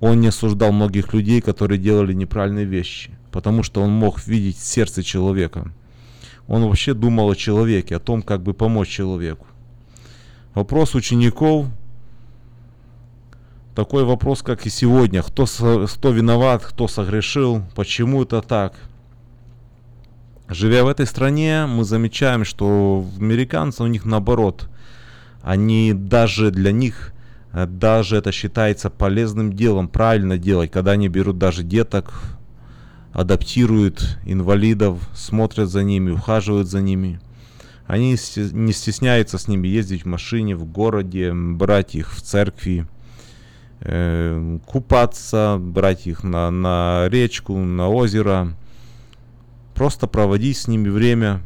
Он 0.00 0.20
не 0.20 0.26
осуждал 0.26 0.70
многих 0.70 1.14
людей, 1.14 1.40
которые 1.40 1.78
делали 1.78 2.12
неправильные 2.12 2.66
вещи, 2.66 3.12
потому 3.32 3.62
что 3.62 3.80
он 3.80 3.90
мог 3.90 4.26
видеть 4.26 4.58
сердце 4.58 5.02
человека. 5.02 5.72
Он 6.46 6.62
вообще 6.66 6.92
думал 6.92 7.30
о 7.30 7.36
человеке, 7.36 7.96
о 7.96 8.00
том, 8.00 8.20
как 8.20 8.42
бы 8.42 8.52
помочь 8.52 8.88
человеку. 8.88 9.46
Вопрос 10.54 10.94
учеников 10.94 11.68
такой 13.74 14.04
вопрос, 14.04 14.42
как 14.42 14.66
и 14.66 14.68
сегодня. 14.68 15.22
Кто, 15.22 15.46
кто 15.46 16.10
виноват, 16.10 16.62
кто 16.62 16.86
согрешил, 16.86 17.62
почему 17.74 18.24
это 18.24 18.42
так? 18.42 18.74
Живя 20.50 20.84
в 20.84 20.88
этой 20.88 21.06
стране, 21.06 21.64
мы 21.64 21.84
замечаем, 21.84 22.44
что 22.44 23.06
американцы 23.18 23.84
у 23.84 23.86
них 23.86 24.04
наоборот. 24.04 24.68
Они 25.42 25.92
даже 25.94 26.50
для 26.50 26.72
них, 26.72 27.12
э, 27.52 27.66
даже 27.66 28.16
это 28.16 28.32
считается 28.32 28.90
полезным 28.90 29.52
делом, 29.52 29.88
правильно 29.88 30.38
делать, 30.38 30.70
когда 30.70 30.92
они 30.92 31.08
берут 31.08 31.38
даже 31.38 31.62
деток, 31.62 32.12
адаптируют 33.12 34.18
инвалидов, 34.24 35.08
смотрят 35.14 35.68
за 35.68 35.82
ними, 35.82 36.10
ухаживают 36.10 36.68
за 36.68 36.80
ними. 36.80 37.20
Они 37.86 38.10
не 38.10 38.72
стесняются 38.72 39.36
с 39.36 39.48
ними 39.48 39.66
ездить 39.66 40.04
в 40.04 40.06
машине, 40.06 40.54
в 40.54 40.64
городе, 40.64 41.32
брать 41.34 41.96
их 41.96 42.12
в 42.12 42.22
церкви, 42.22 42.86
э, 43.80 44.58
купаться, 44.64 45.56
брать 45.58 46.06
их 46.06 46.22
на, 46.22 46.50
на 46.50 47.08
речку, 47.08 47.58
на 47.58 47.88
озеро, 47.88 48.54
просто 49.74 50.06
проводить 50.06 50.58
с 50.58 50.68
ними 50.68 50.88
время. 50.88 51.40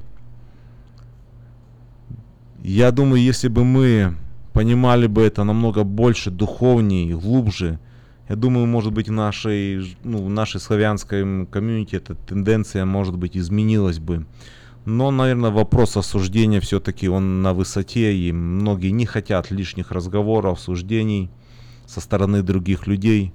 Я 2.66 2.92
думаю, 2.92 3.20
если 3.20 3.48
бы 3.48 3.62
мы 3.62 4.16
понимали 4.54 5.06
бы 5.06 5.20
это 5.20 5.44
намного 5.44 5.84
больше, 5.84 6.30
духовнее, 6.30 7.14
глубже, 7.14 7.78
я 8.26 8.36
думаю, 8.36 8.66
может 8.66 8.90
быть, 8.90 9.06
в 9.06 9.12
нашей, 9.12 9.94
ну, 10.02 10.24
в 10.24 10.30
нашей 10.30 10.62
славянской 10.62 11.44
комьюнити 11.44 11.96
эта 11.96 12.14
тенденция, 12.14 12.86
может 12.86 13.18
быть, 13.18 13.36
изменилась 13.36 13.98
бы. 13.98 14.24
Но, 14.86 15.10
наверное, 15.10 15.50
вопрос 15.50 15.98
осуждения 15.98 16.62
все-таки 16.62 17.06
он 17.06 17.42
на 17.42 17.52
высоте, 17.52 18.16
и 18.16 18.32
многие 18.32 18.92
не 18.92 19.04
хотят 19.04 19.50
лишних 19.50 19.92
разговоров, 19.92 20.58
суждений 20.58 21.28
со 21.86 22.00
стороны 22.00 22.42
других 22.42 22.86
людей. 22.86 23.34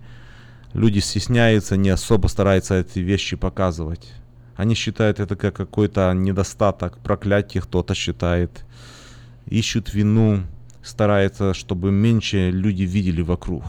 Люди 0.73 0.97
стесняются, 0.97 1.77
не 1.77 1.89
особо 1.89 2.29
стараются 2.29 2.79
эти 2.79 2.97
вещи 2.97 3.35
показывать. 3.35 4.11
Они 4.55 4.73
считают 4.73 5.19
это 5.19 5.35
как 5.35 5.55
какой-то 5.55 6.13
недостаток, 6.15 6.97
проклятие 6.97 7.61
кто-то 7.61 7.93
считает. 7.93 8.65
Ищут 9.49 9.93
вину, 9.93 10.43
стараются, 10.83 11.53
чтобы 11.53 11.91
меньше 11.91 12.51
люди 12.51 12.83
видели 12.83 13.21
вокруг. 13.21 13.63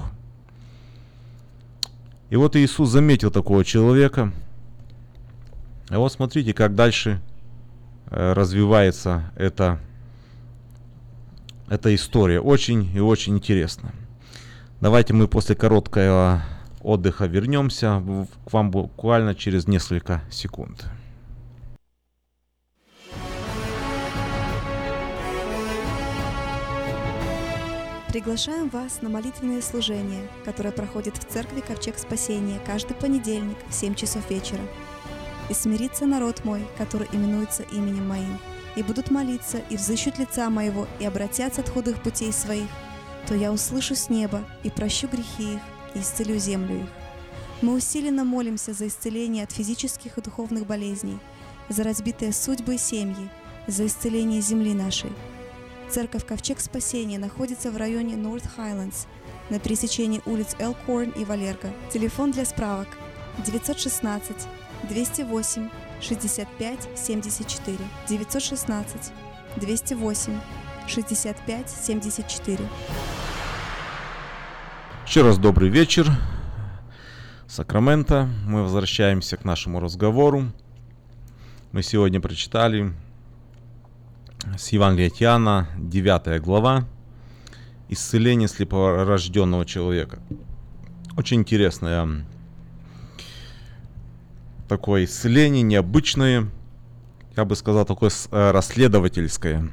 И 2.28 2.36
вот 2.36 2.54
Иисус 2.54 2.90
заметил 2.90 3.30
такого 3.30 3.64
человека. 3.64 4.32
А 5.88 5.98
вот 5.98 6.12
смотрите, 6.12 6.54
как 6.54 6.74
дальше 6.74 7.20
э, 8.10 8.32
развивается 8.34 9.32
эта, 9.36 9.80
эта 11.68 11.92
история. 11.94 12.40
Очень 12.40 12.94
и 12.94 13.00
очень 13.00 13.36
интересно. 13.36 13.92
Давайте 14.80 15.12
мы 15.14 15.28
после 15.28 15.56
короткого 15.56 16.44
отдыха 16.82 17.26
вернемся 17.26 18.02
к 18.44 18.52
вам 18.52 18.70
буквально 18.70 19.34
через 19.34 19.66
несколько 19.66 20.22
секунд. 20.30 20.86
Приглашаем 28.10 28.68
вас 28.70 29.02
на 29.02 29.08
молитвенное 29.08 29.62
служение, 29.62 30.28
которое 30.44 30.72
проходит 30.72 31.16
в 31.16 31.24
церкви 31.32 31.60
Ковчег 31.60 31.96
Спасения 31.96 32.58
каждый 32.66 32.94
понедельник 32.94 33.56
в 33.68 33.72
7 33.72 33.94
часов 33.94 34.28
вечера. 34.28 34.62
«И 35.48 35.54
смирится 35.54 36.06
народ 36.06 36.44
мой, 36.44 36.66
который 36.76 37.06
именуется 37.12 37.62
именем 37.62 38.08
моим, 38.08 38.40
и 38.74 38.82
будут 38.82 39.12
молиться, 39.12 39.62
и 39.70 39.76
взыщут 39.76 40.18
лица 40.18 40.50
моего, 40.50 40.88
и 40.98 41.04
обратятся 41.04 41.60
от 41.60 41.68
худых 41.68 42.02
путей 42.02 42.32
своих, 42.32 42.66
то 43.28 43.36
я 43.36 43.52
услышу 43.52 43.94
с 43.94 44.10
неба, 44.10 44.42
и 44.64 44.70
прощу 44.70 45.06
грехи 45.06 45.54
их, 45.54 45.60
и 45.94 46.00
исцелю 46.00 46.36
землю 46.36 46.80
их». 46.80 46.88
Мы 47.62 47.74
усиленно 47.74 48.24
молимся 48.24 48.72
за 48.72 48.88
исцеление 48.88 49.44
от 49.44 49.52
физических 49.52 50.18
и 50.18 50.20
духовных 50.20 50.66
болезней, 50.66 51.20
за 51.68 51.84
разбитые 51.84 52.32
судьбы 52.32 52.74
и 52.74 52.78
семьи, 52.78 53.30
за 53.68 53.86
исцеление 53.86 54.40
земли 54.40 54.74
нашей. 54.74 55.12
Церковь 55.90 56.24
Ковчег 56.24 56.60
Спасения 56.60 57.18
находится 57.18 57.72
в 57.72 57.76
районе 57.76 58.14
North 58.14 58.48
Highlands 58.56 59.08
на 59.50 59.58
пересечении 59.58 60.22
улиц 60.24 60.54
Элкорн 60.60 61.10
и 61.10 61.24
Валерго. 61.24 61.72
Телефон 61.92 62.30
для 62.30 62.44
справок 62.44 62.86
916 63.44 64.36
208 64.88 65.68
65 66.00 66.88
74 66.96 67.78
916 68.08 69.12
208 69.56 70.40
65 70.86 71.70
74 71.70 72.68
Еще 75.04 75.22
раз 75.22 75.38
добрый 75.38 75.70
вечер. 75.70 76.08
Сакраменто. 77.48 78.28
Мы 78.46 78.62
возвращаемся 78.62 79.36
к 79.36 79.44
нашему 79.44 79.80
разговору. 79.80 80.52
Мы 81.72 81.82
сегодня 81.82 82.20
прочитали 82.20 82.92
с 84.58 84.68
Евангелия 84.68 85.08
от 85.08 85.22
Иоанна, 85.22 85.68
9 85.78 86.40
глава, 86.42 86.86
исцеление 87.88 88.48
слепорожденного 88.48 89.64
человека. 89.64 90.20
Очень 91.16 91.40
интересное 91.40 92.24
такое 94.70 95.04
исцеление, 95.04 95.62
необычное, 95.62 96.48
я 97.36 97.44
бы 97.44 97.56
сказал, 97.56 97.84
такое 97.84 98.10
э, 98.30 98.50
расследовательское 98.52 99.68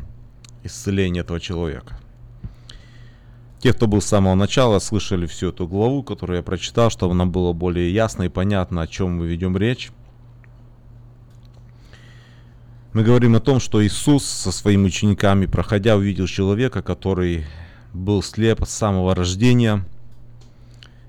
исцеление 0.64 1.22
этого 1.22 1.40
человека. 1.40 2.00
Те, 3.60 3.74
кто 3.74 3.86
был 3.86 4.02
с 4.02 4.06
самого 4.06 4.34
начала, 4.34 4.80
слышали 4.80 5.28
всю 5.28 5.50
эту 5.50 5.68
главу, 5.68 6.02
которую 6.02 6.38
я 6.38 6.44
прочитал, 6.44 6.90
чтобы 6.90 7.14
нам 7.14 7.32
было 7.32 7.54
более 7.54 7.94
ясно 7.94 8.24
и 8.24 8.30
понятно, 8.30 8.82
о 8.82 8.88
чем 8.88 9.18
мы 9.18 9.28
ведем 9.28 9.56
речь. 9.56 9.92
Мы 12.98 13.04
говорим 13.04 13.36
о 13.36 13.40
том, 13.40 13.60
что 13.60 13.86
Иисус 13.86 14.26
со 14.26 14.52
своими 14.52 14.88
учениками, 14.88 15.46
проходя, 15.46 15.98
увидел 15.98 16.26
человека, 16.26 16.82
который 16.82 17.46
был 17.94 18.24
слеп 18.24 18.66
с 18.66 18.72
самого 18.72 19.14
рождения, 19.14 19.86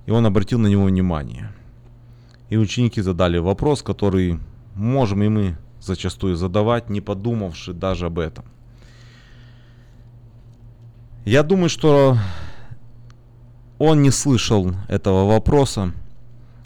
и 0.04 0.10
он 0.10 0.26
обратил 0.26 0.58
на 0.58 0.66
него 0.66 0.84
внимание. 0.84 1.50
И 2.50 2.58
ученики 2.58 3.00
задали 3.00 3.38
вопрос, 3.38 3.82
который 3.82 4.38
можем 4.74 5.22
и 5.22 5.28
мы 5.28 5.56
зачастую 5.80 6.36
задавать, 6.36 6.90
не 6.90 7.00
подумавши 7.00 7.72
даже 7.72 8.04
об 8.04 8.18
этом. 8.18 8.44
Я 11.24 11.42
думаю, 11.42 11.70
что 11.70 12.18
он 13.78 14.02
не 14.02 14.10
слышал 14.10 14.74
этого 14.88 15.26
вопроса, 15.26 15.94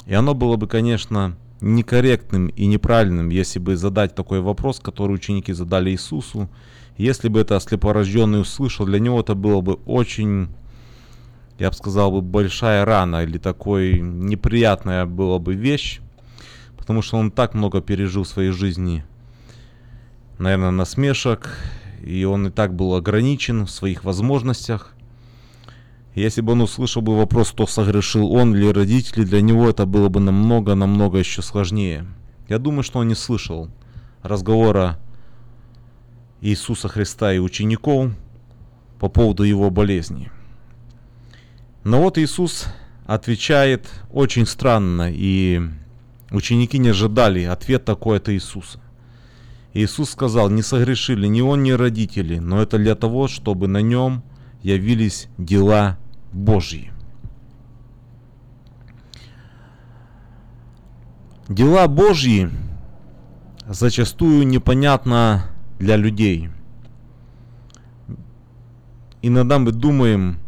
и 0.04 0.14
оно 0.14 0.34
было 0.34 0.56
бы, 0.56 0.66
конечно, 0.66 1.36
некорректным 1.62 2.48
и 2.48 2.66
неправильным, 2.66 3.30
если 3.30 3.58
бы 3.58 3.76
задать 3.76 4.14
такой 4.14 4.40
вопрос, 4.40 4.80
который 4.80 5.12
ученики 5.12 5.52
задали 5.52 5.90
Иисусу. 5.90 6.50
Если 6.98 7.28
бы 7.28 7.40
это 7.40 7.58
слепорожденный 7.60 8.42
услышал, 8.42 8.84
для 8.84 8.98
него 8.98 9.20
это 9.20 9.34
было 9.34 9.60
бы 9.60 9.74
очень, 9.86 10.48
я 11.58 11.70
бы 11.70 11.76
сказал, 11.76 12.10
бы 12.10 12.20
большая 12.20 12.84
рана 12.84 13.22
или 13.22 13.38
такой 13.38 14.00
неприятная 14.00 15.06
была 15.06 15.38
бы 15.38 15.54
вещь, 15.54 16.00
потому 16.76 17.00
что 17.00 17.16
он 17.16 17.30
так 17.30 17.54
много 17.54 17.80
пережил 17.80 18.24
в 18.24 18.28
своей 18.28 18.50
жизни, 18.50 19.04
наверное, 20.38 20.72
насмешек, 20.72 21.56
и 22.04 22.24
он 22.24 22.48
и 22.48 22.50
так 22.50 22.74
был 22.74 22.94
ограничен 22.94 23.64
в 23.66 23.70
своих 23.70 24.04
возможностях. 24.04 24.92
Если 26.14 26.42
бы 26.42 26.52
он 26.52 26.60
услышал 26.60 27.00
бы 27.00 27.16
вопрос, 27.16 27.52
кто 27.52 27.66
согрешил, 27.66 28.32
он 28.32 28.54
или 28.54 28.66
родители, 28.66 29.24
для 29.24 29.40
него 29.40 29.68
это 29.68 29.86
было 29.86 30.08
бы 30.10 30.20
намного-намного 30.20 31.18
еще 31.18 31.40
сложнее. 31.40 32.06
Я 32.48 32.58
думаю, 32.58 32.82
что 32.82 32.98
он 32.98 33.08
не 33.08 33.14
слышал 33.14 33.70
разговора 34.22 34.98
Иисуса 36.42 36.88
Христа 36.88 37.32
и 37.32 37.38
учеников 37.38 38.12
по 38.98 39.08
поводу 39.08 39.42
его 39.42 39.70
болезни. 39.70 40.30
Но 41.82 42.02
вот 42.02 42.18
Иисус 42.18 42.66
отвечает 43.06 43.88
очень 44.10 44.46
странно, 44.46 45.10
и 45.10 45.62
ученики 46.30 46.78
не 46.78 46.90
ожидали 46.90 47.44
ответ 47.44 47.86
такой 47.86 48.18
от 48.18 48.28
Иисуса. 48.28 48.80
Иисус 49.72 50.10
сказал, 50.10 50.50
не 50.50 50.62
согрешили 50.62 51.26
ни 51.26 51.40
он, 51.40 51.62
ни 51.62 51.70
родители, 51.70 52.38
но 52.38 52.60
это 52.60 52.76
для 52.76 52.94
того, 52.94 53.28
чтобы 53.28 53.66
на 53.66 53.80
нем 53.80 54.22
явились 54.62 55.28
дела 55.38 55.98
Божьи. 56.32 56.90
Дела 61.48 61.86
Божьи 61.86 62.50
зачастую 63.66 64.46
непонятно 64.46 65.44
для 65.78 65.96
людей. 65.96 66.50
Иногда 69.20 69.58
мы 69.58 69.72
думаем, 69.72 70.38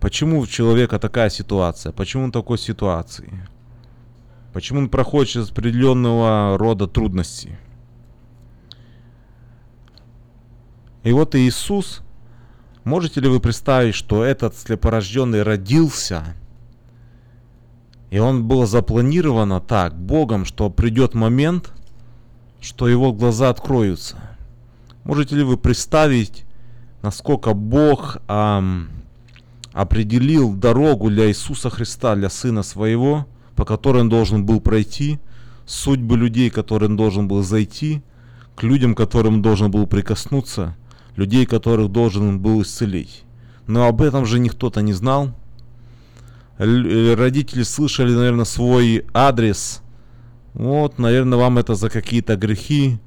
почему 0.00 0.40
у 0.40 0.46
человека 0.46 0.98
такая 0.98 1.28
ситуация, 1.30 1.92
почему 1.92 2.24
он 2.24 2.32
такой 2.32 2.58
ситуации, 2.58 3.48
почему 4.52 4.80
он 4.80 4.88
проходит 4.88 5.30
через 5.30 5.50
определенного 5.50 6.56
рода 6.56 6.86
трудности. 6.86 7.58
И 11.02 11.12
вот 11.12 11.34
Иисус 11.34 12.02
Можете 12.84 13.20
ли 13.20 13.28
вы 13.28 13.40
представить, 13.40 13.94
что 13.94 14.24
этот 14.24 14.54
слепорожденный 14.58 15.42
родился, 15.42 16.36
и 18.10 18.18
он 18.18 18.46
был 18.46 18.66
запланировано 18.66 19.62
так, 19.62 19.98
Богом, 19.98 20.44
что 20.44 20.68
придет 20.68 21.14
момент, 21.14 21.72
что 22.60 22.86
его 22.86 23.14
глаза 23.14 23.48
откроются? 23.48 24.16
Можете 25.02 25.36
ли 25.36 25.44
вы 25.44 25.56
представить, 25.56 26.44
насколько 27.00 27.54
Бог 27.54 28.18
эм, 28.28 28.90
определил 29.72 30.52
дорогу 30.52 31.08
для 31.08 31.28
Иисуса 31.28 31.70
Христа, 31.70 32.14
для 32.14 32.28
Сына 32.28 32.62
Своего, 32.62 33.26
по 33.56 33.64
которой 33.64 34.02
он 34.02 34.10
должен 34.10 34.44
был 34.44 34.60
пройти, 34.60 35.18
судьбы 35.64 36.18
людей, 36.18 36.50
которые 36.50 36.90
он 36.90 36.96
должен 36.98 37.28
был 37.28 37.42
зайти, 37.42 38.02
к 38.56 38.62
людям, 38.62 38.94
которым 38.94 39.36
он 39.36 39.42
должен 39.42 39.70
был 39.70 39.86
прикоснуться– 39.86 40.76
людей, 41.16 41.46
которых 41.46 41.90
должен 41.90 42.40
был 42.40 42.62
исцелить. 42.62 43.24
Но 43.66 43.86
об 43.86 44.02
этом 44.02 44.26
же 44.26 44.38
никто-то 44.38 44.82
не 44.82 44.92
знал. 44.92 45.32
Э, 46.58 47.14
родители 47.14 47.62
слышали, 47.62 48.12
наверное, 48.12 48.44
свой 48.44 49.06
адрес. 49.14 49.82
Вот, 50.52 50.98
наверное, 50.98 51.38
вам 51.38 51.58
это 51.58 51.74
за 51.74 51.90
какие-то 51.90 52.36
грехи. 52.36 52.98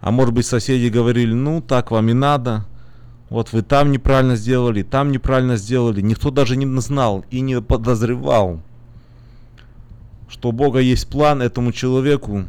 А 0.00 0.10
может 0.10 0.32
быть, 0.32 0.46
соседи 0.46 0.88
говорили, 0.88 1.32
ну, 1.32 1.60
так 1.60 1.90
вам 1.90 2.08
и 2.08 2.12
надо. 2.12 2.66
Вот 3.30 3.52
вы 3.52 3.62
там 3.62 3.92
неправильно 3.92 4.36
сделали, 4.36 4.82
там 4.82 5.12
неправильно 5.12 5.56
сделали. 5.56 6.00
Никто 6.00 6.30
даже 6.30 6.56
не 6.56 6.80
знал 6.80 7.24
и 7.30 7.40
не 7.40 7.60
подозревал, 7.60 8.62
что 10.30 10.48
у 10.48 10.52
Бога 10.52 10.78
есть 10.78 11.08
план 11.08 11.42
этому 11.42 11.72
человеку, 11.72 12.44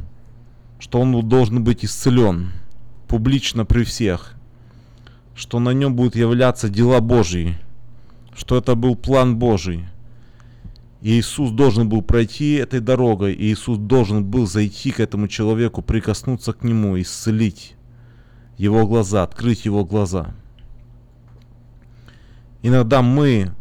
что 0.80 1.02
он 1.02 1.28
должен 1.28 1.64
быть 1.64 1.84
исцелен 1.84 2.52
публично 3.08 3.66
при 3.66 3.84
всех 3.84 4.38
что 5.39 5.59
на 5.59 5.69
нем 5.69 5.95
будут 5.95 6.17
являться 6.17 6.67
дела 6.67 6.99
Божьи, 6.99 7.57
что 8.35 8.57
это 8.57 8.75
был 8.75 8.97
план 8.97 9.37
Божий. 9.37 9.85
И 11.01 11.17
Иисус 11.17 11.51
должен 11.51 11.87
был 11.87 12.01
пройти 12.01 12.55
этой 12.55 12.81
дорогой, 12.81 13.35
и 13.35 13.45
Иисус 13.45 13.77
должен 13.77 14.25
был 14.25 14.47
зайти 14.47 14.91
к 14.91 14.99
этому 14.99 15.29
человеку, 15.29 15.81
прикоснуться 15.81 16.51
к 16.51 16.65
нему, 16.65 16.99
исцелить 16.99 17.77
его 18.57 18.85
глаза, 18.85 19.23
открыть 19.23 19.63
его 19.63 19.85
глаза. 19.85 20.35
Иногда 22.61 23.01
мы 23.01 23.53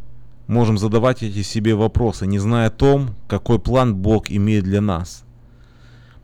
можем 0.48 0.78
задавать 0.78 1.22
эти 1.22 1.42
себе 1.42 1.76
вопросы, 1.76 2.26
не 2.26 2.40
зная 2.40 2.66
о 2.66 2.70
том, 2.70 3.10
какой 3.28 3.60
план 3.60 3.94
Бог 3.94 4.32
имеет 4.32 4.64
для 4.64 4.80
нас. 4.80 5.22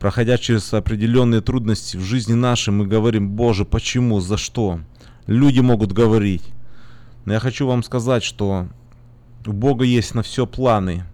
Проходя 0.01 0.37
через 0.37 0.75
определенные 0.75 1.43
трудности 1.43 1.97
в 1.97 2.01
жизни 2.01 2.35
нашей, 2.35 2.71
мы 2.71 2.89
говорим, 2.89 3.31
Боже, 3.31 3.65
почему, 3.65 4.19
за 4.19 4.37
что? 4.37 4.81
Люди 5.27 5.61
могут 5.61 5.93
говорить. 5.93 6.45
Но 7.25 7.33
я 7.33 7.41
хочу 7.41 7.67
вам 7.67 7.83
сказать, 7.83 8.23
что 8.23 8.69
у 9.47 9.53
Бога 9.53 9.85
есть 9.85 10.15
на 10.15 10.23
все 10.23 10.47
планы. 10.47 11.05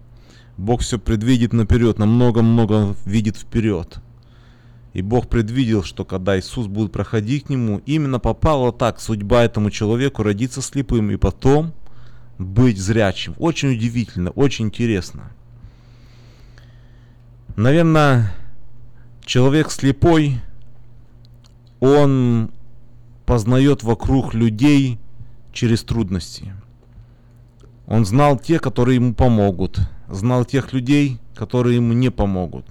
Бог 0.56 0.82
все 0.82 0.98
предвидит 0.98 1.52
наперед, 1.52 1.98
намного-много 1.98 2.94
видит 3.04 3.36
вперед. 3.36 4.00
И 4.92 5.02
Бог 5.02 5.28
предвидел, 5.28 5.84
что 5.84 6.04
когда 6.04 6.38
Иисус 6.38 6.66
будет 6.66 6.92
проходить 6.92 7.44
к 7.44 7.48
нему, 7.48 7.80
именно 7.86 8.18
попала 8.18 8.72
так 8.72 9.00
судьба 9.00 9.44
этому 9.44 9.70
человеку 9.70 10.22
родиться 10.22 10.60
слепым 10.60 11.10
и 11.12 11.16
потом 11.16 11.72
быть 12.38 12.78
зрячим. 12.78 13.34
Очень 13.38 13.74
удивительно, 13.74 14.30
очень 14.30 14.66
интересно. 14.66 15.30
Наверное, 17.56 18.34
человек 19.24 19.70
слепой, 19.70 20.40
он 21.78 22.50
познает 23.30 23.84
вокруг 23.84 24.34
людей 24.34 24.98
через 25.52 25.84
трудности. 25.84 26.52
Он 27.86 28.04
знал 28.04 28.36
те, 28.36 28.58
которые 28.58 28.96
ему 28.96 29.14
помогут, 29.14 29.78
знал 30.08 30.44
тех 30.44 30.72
людей, 30.72 31.20
которые 31.36 31.76
ему 31.76 31.92
не 31.92 32.10
помогут. 32.10 32.66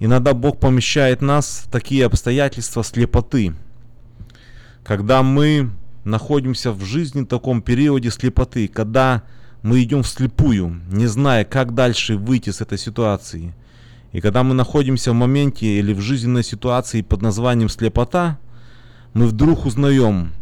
Иногда 0.00 0.34
Бог 0.34 0.60
помещает 0.60 1.22
нас 1.22 1.62
в 1.64 1.70
такие 1.70 2.04
обстоятельства 2.04 2.84
слепоты, 2.84 3.54
когда 4.84 5.22
мы 5.22 5.70
находимся 6.04 6.70
в 6.70 6.84
жизни 6.84 7.22
в 7.22 7.26
таком 7.26 7.62
периоде 7.62 8.10
слепоты, 8.10 8.68
когда 8.68 9.22
мы 9.62 9.82
идем 9.82 10.02
вслепую, 10.02 10.82
не 10.92 11.06
зная, 11.06 11.46
как 11.46 11.72
дальше 11.72 12.18
выйти 12.18 12.50
с 12.50 12.60
этой 12.60 12.76
ситуации. 12.76 13.54
И 14.12 14.20
когда 14.20 14.42
мы 14.42 14.52
находимся 14.52 15.12
в 15.12 15.14
моменте 15.14 15.78
или 15.78 15.94
в 15.94 16.00
жизненной 16.00 16.44
ситуации 16.44 17.00
под 17.00 17.22
названием 17.22 17.70
слепота, 17.70 18.38
мы 19.14 19.26
вдруг 19.26 19.66
узнаем, 19.66 20.32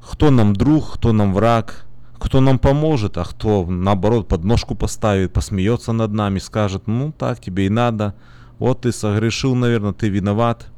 кто 0.00 0.30
нам 0.30 0.54
друг, 0.54 0.94
кто 0.94 1.12
нам 1.12 1.32
враг, 1.32 1.86
кто 2.18 2.40
нам 2.40 2.58
поможет, 2.58 3.16
а 3.16 3.24
кто 3.24 3.64
наоборот 3.64 4.28
подножку 4.28 4.74
поставит, 4.74 5.32
посмеется 5.32 5.92
над 5.92 6.12
нами, 6.12 6.38
скажет, 6.38 6.86
ну 6.86 7.12
так 7.16 7.40
тебе 7.40 7.66
и 7.66 7.70
надо, 7.70 8.14
вот 8.58 8.82
ты 8.82 8.92
согрешил, 8.92 9.54
наверное, 9.54 9.92
ты 9.92 10.08
виноват. 10.08 10.68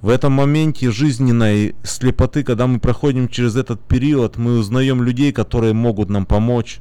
В 0.00 0.10
этом 0.10 0.32
моменте 0.32 0.90
жизненной 0.90 1.74
слепоты, 1.82 2.44
когда 2.44 2.66
мы 2.66 2.78
проходим 2.78 3.26
через 3.26 3.56
этот 3.56 3.80
период, 3.80 4.36
мы 4.36 4.58
узнаем 4.58 5.02
людей, 5.02 5.32
которые 5.32 5.72
могут 5.72 6.10
нам 6.10 6.26
помочь. 6.26 6.80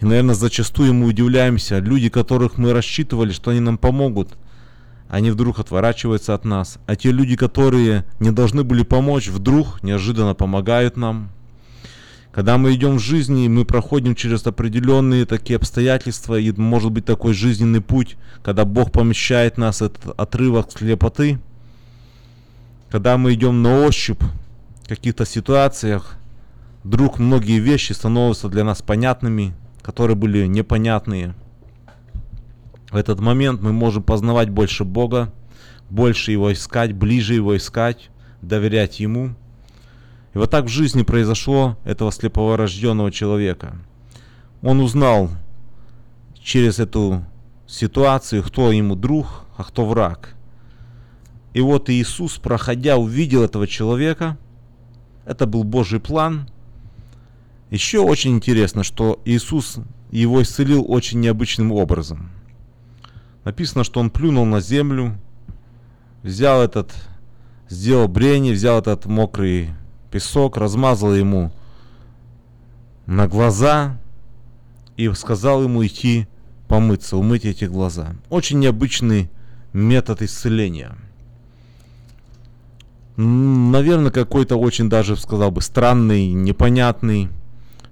И, 0.00 0.04
наверное, 0.04 0.34
зачастую 0.34 0.92
мы 0.92 1.06
удивляемся. 1.06 1.78
Люди, 1.78 2.08
которых 2.08 2.58
мы 2.58 2.72
рассчитывали, 2.72 3.30
что 3.30 3.52
они 3.52 3.60
нам 3.60 3.78
помогут, 3.78 4.36
они 5.08 5.30
вдруг 5.30 5.58
отворачиваются 5.58 6.34
от 6.34 6.44
нас. 6.44 6.78
А 6.86 6.96
те 6.96 7.12
люди, 7.12 7.36
которые 7.36 8.04
не 8.20 8.30
должны 8.30 8.64
были 8.64 8.82
помочь, 8.82 9.28
вдруг 9.28 9.82
неожиданно 9.82 10.34
помогают 10.34 10.96
нам. 10.96 11.30
Когда 12.32 12.58
мы 12.58 12.74
идем 12.74 12.96
в 12.96 13.02
жизни, 13.02 13.48
мы 13.48 13.64
проходим 13.64 14.14
через 14.14 14.46
определенные 14.46 15.24
такие 15.24 15.56
обстоятельства, 15.56 16.38
и 16.38 16.52
может 16.52 16.92
быть 16.92 17.04
такой 17.04 17.32
жизненный 17.32 17.80
путь, 17.80 18.16
когда 18.42 18.64
Бог 18.64 18.92
помещает 18.92 19.56
нас 19.56 19.80
этот 19.82 20.18
отрывок 20.18 20.70
слепоты– 20.70 21.38
когда 22.90 23.18
мы 23.18 23.34
идем 23.34 23.62
на 23.62 23.84
ощупь 23.84 24.22
в 24.84 24.88
каких-то 24.88 25.26
ситуациях, 25.26 26.16
вдруг 26.84 27.18
многие 27.18 27.58
вещи 27.58 27.92
становятся 27.92 28.48
для 28.48 28.64
нас 28.64 28.80
понятными, 28.80 29.54
которые 29.82 30.16
были 30.16 30.46
непонятные. 30.46 31.34
В 32.90 32.96
этот 32.96 33.20
момент 33.20 33.60
мы 33.62 33.72
можем 33.72 34.02
познавать 34.02 34.50
больше 34.50 34.84
Бога, 34.84 35.32
больше 35.90 36.32
Его 36.32 36.52
искать, 36.52 36.92
ближе 36.92 37.34
Его 37.34 37.56
искать, 37.56 38.10
доверять 38.42 39.00
Ему. 39.00 39.34
И 40.34 40.38
вот 40.38 40.50
так 40.50 40.66
в 40.66 40.68
жизни 40.68 41.02
произошло 41.02 41.76
этого 41.84 42.12
слепого 42.12 42.56
рожденного 42.56 43.10
человека. 43.10 43.76
Он 44.62 44.80
узнал 44.80 45.30
через 46.40 46.78
эту 46.78 47.24
ситуацию, 47.66 48.42
кто 48.42 48.70
ему 48.70 48.94
друг, 48.94 49.44
а 49.56 49.64
кто 49.64 49.84
враг. 49.84 50.34
И 51.54 51.60
вот 51.60 51.88
Иисус, 51.90 52.38
проходя, 52.38 52.96
увидел 52.96 53.42
этого 53.42 53.66
человека. 53.66 54.36
Это 55.24 55.46
был 55.46 55.64
Божий 55.64 56.00
план. 56.00 56.48
Еще 57.70 57.98
очень 57.98 58.32
интересно, 58.32 58.84
что 58.84 59.20
Иисус 59.24 59.78
его 60.10 60.42
исцелил 60.42 60.84
очень 60.86 61.20
необычным 61.20 61.72
образом. 61.72 62.30
Написано, 63.46 63.84
что 63.84 64.00
он 64.00 64.10
плюнул 64.10 64.44
на 64.44 64.60
землю, 64.60 65.16
взял 66.24 66.60
этот, 66.60 66.92
сделал 67.68 68.08
брение, 68.08 68.52
взял 68.52 68.78
этот 68.80 69.06
мокрый 69.06 69.70
песок, 70.10 70.56
размазал 70.56 71.14
ему 71.14 71.52
на 73.06 73.28
глаза 73.28 73.96
и 74.96 75.08
сказал 75.14 75.62
ему 75.62 75.86
идти 75.86 76.26
помыться, 76.66 77.16
умыть 77.16 77.44
эти 77.44 77.66
глаза. 77.66 78.16
Очень 78.30 78.58
необычный 78.58 79.30
метод 79.72 80.22
исцеления– 80.22 80.98
наверное, 83.16 84.10
какой-то 84.10 84.56
очень 84.56 84.88
даже, 84.88 85.16
сказал 85.16 85.50
бы, 85.50 85.62
странный, 85.62 86.28
непонятный. 86.32 87.28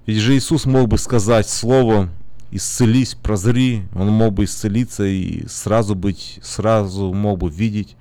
Ведь 0.07 0.19
же 0.19 0.37
Иисус 0.37 0.67
мог 0.67 0.89
бы 0.89 0.99
сказать 0.99 1.49
слово 1.49 2.11
«исцелись, 2.55 3.15
прозри», 3.15 3.83
он 3.95 4.09
мог 4.09 4.35
бы 4.35 4.45
исцелиться 4.45 5.05
и 5.05 5.47
сразу 5.47 5.95
быть, 5.95 6.39
сразу 6.43 7.13
мог 7.13 7.39
бы 7.39 7.51
видеть. 7.51 7.97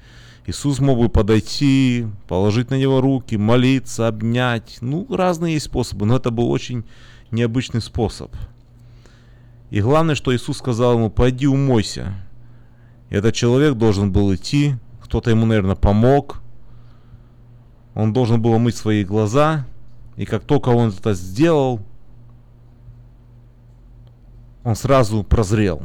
Иисус 0.45 0.79
мог 0.79 0.99
бы 0.99 1.09
подойти, 1.09 2.07
положить 2.27 2.69
на 2.69 2.75
него 2.75 3.01
руки, 3.01 3.35
молиться, 3.35 4.07
обнять. 4.07 4.77
Ну, 4.81 5.07
разные 5.09 5.55
есть 5.55 5.65
способы, 5.65 6.05
но 6.05 6.17
это 6.17 6.31
был 6.31 6.49
очень 6.51 6.83
необычный 7.31 7.81
способ. 7.81 8.33
И 9.69 9.81
главное, 9.81 10.15
что 10.15 10.35
Иисус 10.35 10.57
сказал 10.57 10.95
ему, 10.95 11.09
пойди 11.09 11.47
умойся. 11.47 12.13
Этот 13.09 13.35
человек 13.35 13.75
должен 13.75 14.11
был 14.11 14.33
идти, 14.35 14.75
кто-то 15.01 15.29
ему, 15.29 15.45
наверное, 15.45 15.75
помог– 15.75 16.41
он 17.95 18.11
должен 18.11 18.41
был 18.41 18.57
мыть 18.57 18.75
свои 18.75 19.03
глаза, 19.03 19.65
и 20.15 20.25
как 20.25 20.43
только 20.43 20.69
он 20.69 20.89
это 20.89 21.13
сделал, 21.13 21.79
он 24.63 24.75
сразу 24.75 25.23
прозрел. 25.23 25.81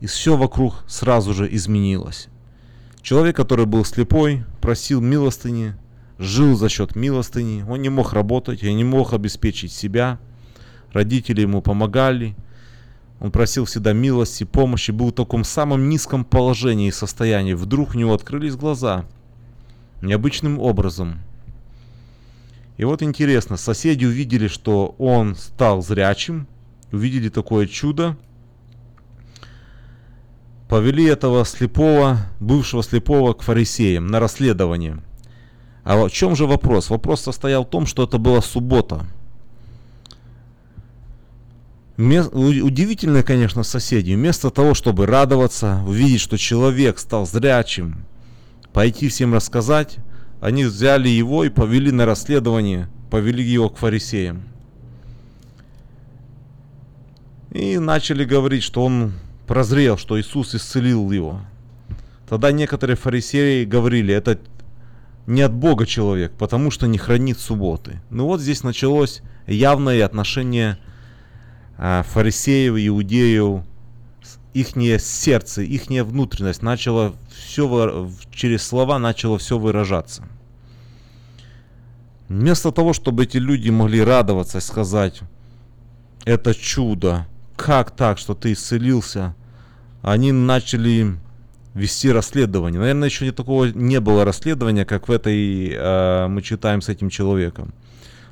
И 0.00 0.06
все 0.06 0.36
вокруг 0.36 0.84
сразу 0.86 1.32
же 1.32 1.52
изменилось. 1.54 2.28
Человек, 3.02 3.36
который 3.36 3.66
был 3.66 3.84
слепой, 3.84 4.44
просил 4.60 5.00
милостыни, 5.00 5.74
жил 6.18 6.56
за 6.56 6.68
счет 6.68 6.96
милостыни, 6.96 7.64
он 7.68 7.82
не 7.82 7.88
мог 7.88 8.12
работать, 8.12 8.62
он 8.62 8.76
не 8.76 8.84
мог 8.84 9.12
обеспечить 9.12 9.72
себя. 9.72 10.18
Родители 10.92 11.40
ему 11.40 11.62
помогали, 11.62 12.36
он 13.20 13.30
просил 13.30 13.64
всегда 13.64 13.92
милости, 13.92 14.44
помощи, 14.44 14.90
был 14.90 15.08
в 15.08 15.14
таком 15.14 15.44
самом 15.44 15.88
низком 15.88 16.24
положении 16.24 16.88
и 16.88 16.92
состоянии. 16.92 17.54
Вдруг 17.54 17.94
у 17.94 17.98
него 17.98 18.14
открылись 18.14 18.56
глаза 18.56 19.04
необычным 20.00 20.58
образом– 20.58 21.20
и 22.82 22.84
вот 22.84 23.02
интересно, 23.02 23.56
соседи 23.56 24.04
увидели, 24.04 24.48
что 24.48 24.94
он 24.98 25.36
стал 25.36 25.82
зрячим, 25.82 26.46
увидели 26.92 27.28
такое 27.28 27.66
чудо, 27.66 28.16
повели 30.68 31.04
этого 31.04 31.44
слепого, 31.44 32.18
бывшего 32.38 32.82
слепого 32.82 33.32
к 33.32 33.42
фарисеям 33.42 34.06
на 34.06 34.20
расследование. 34.20 35.02
А 35.84 35.96
в 35.96 36.10
чем 36.10 36.36
же 36.36 36.46
вопрос? 36.46 36.90
Вопрос 36.90 37.22
состоял 37.22 37.64
в 37.64 37.70
том, 37.70 37.86
что 37.86 38.04
это 38.04 38.18
была 38.18 38.40
суббота. 38.40 39.04
Удивительно, 41.96 43.22
конечно, 43.22 43.64
соседи. 43.64 44.12
Вместо 44.14 44.50
того, 44.50 44.74
чтобы 44.74 45.06
радоваться, 45.06 45.82
увидеть, 45.86 46.20
что 46.20 46.38
человек 46.38 46.98
стал 46.98 47.26
зрячим, 47.26 48.04
пойти 48.72 49.08
всем 49.08 49.34
рассказать, 49.34 49.96
они 50.40 50.64
взяли 50.64 51.08
его 51.08 51.44
и 51.44 51.50
повели 51.50 51.90
на 51.90 52.06
расследование, 52.06 52.88
повели 53.10 53.44
его 53.44 53.68
к 53.68 53.76
фарисеям. 53.76 54.51
И 57.52 57.78
начали 57.78 58.24
говорить, 58.24 58.62
что 58.62 58.82
он 58.84 59.12
прозрел, 59.46 59.98
что 59.98 60.18
Иисус 60.18 60.54
исцелил 60.54 61.10
его. 61.10 61.40
Тогда 62.26 62.50
некоторые 62.50 62.96
фарисеи 62.96 63.64
говорили, 63.64 64.14
это 64.14 64.38
не 65.26 65.42
от 65.42 65.52
Бога 65.52 65.84
человек, 65.84 66.32
потому 66.32 66.70
что 66.70 66.86
не 66.86 66.96
хранит 66.96 67.38
субботы. 67.38 68.00
Ну 68.08 68.24
вот 68.24 68.40
здесь 68.40 68.62
началось 68.62 69.20
явное 69.46 70.04
отношение 70.04 70.78
а, 71.76 72.02
фарисеев, 72.04 72.74
иудеев, 72.74 73.64
их 74.54 74.68
сердце, 75.02 75.62
их 75.62 75.88
внутренность 75.88 76.62
начало 76.62 77.14
все 77.34 78.10
через 78.30 78.66
слова 78.66 78.98
начало 78.98 79.38
все 79.38 79.58
выражаться. 79.58 80.24
Вместо 82.28 82.72
того, 82.72 82.94
чтобы 82.94 83.24
эти 83.24 83.36
люди 83.36 83.68
могли 83.68 84.02
радоваться 84.02 84.58
и 84.58 84.62
сказать, 84.62 85.20
это 86.24 86.54
чудо, 86.54 87.26
как 87.62 87.92
так, 87.92 88.18
что 88.18 88.34
ты 88.34 88.54
исцелился, 88.54 89.36
они 90.02 90.32
начали 90.32 91.16
вести 91.74 92.10
расследование. 92.10 92.80
Наверное, 92.80 93.08
еще 93.08 93.24
не 93.24 93.30
такого 93.30 93.66
не 93.66 94.00
было 94.00 94.24
расследования, 94.24 94.84
как 94.84 95.06
в 95.06 95.12
этой 95.12 95.70
э, 95.72 96.26
мы 96.26 96.42
читаем 96.42 96.82
с 96.82 96.88
этим 96.88 97.08
человеком. 97.08 97.72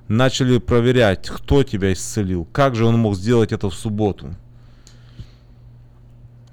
Начали 0.08 0.58
проверять, 0.58 1.28
кто 1.28 1.62
тебя 1.62 1.92
исцелил, 1.92 2.44
как 2.50 2.74
же 2.74 2.84
он 2.84 2.98
мог 2.98 3.14
сделать 3.14 3.52
это 3.52 3.70
в 3.70 3.74
субботу. 3.74 4.34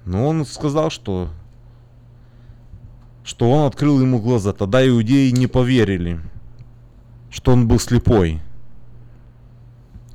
Но 0.04 0.28
он 0.28 0.46
сказал, 0.46 0.90
что 0.90 1.30
что 3.24 3.50
он 3.50 3.66
открыл 3.66 4.00
ему 4.00 4.20
глаза. 4.20 4.52
Тогда 4.52 4.86
иудеи 4.88 5.30
не 5.30 5.48
поверили, 5.48 6.20
что 7.28 7.52
он 7.52 7.66
был 7.66 7.80
слепой. 7.80 8.40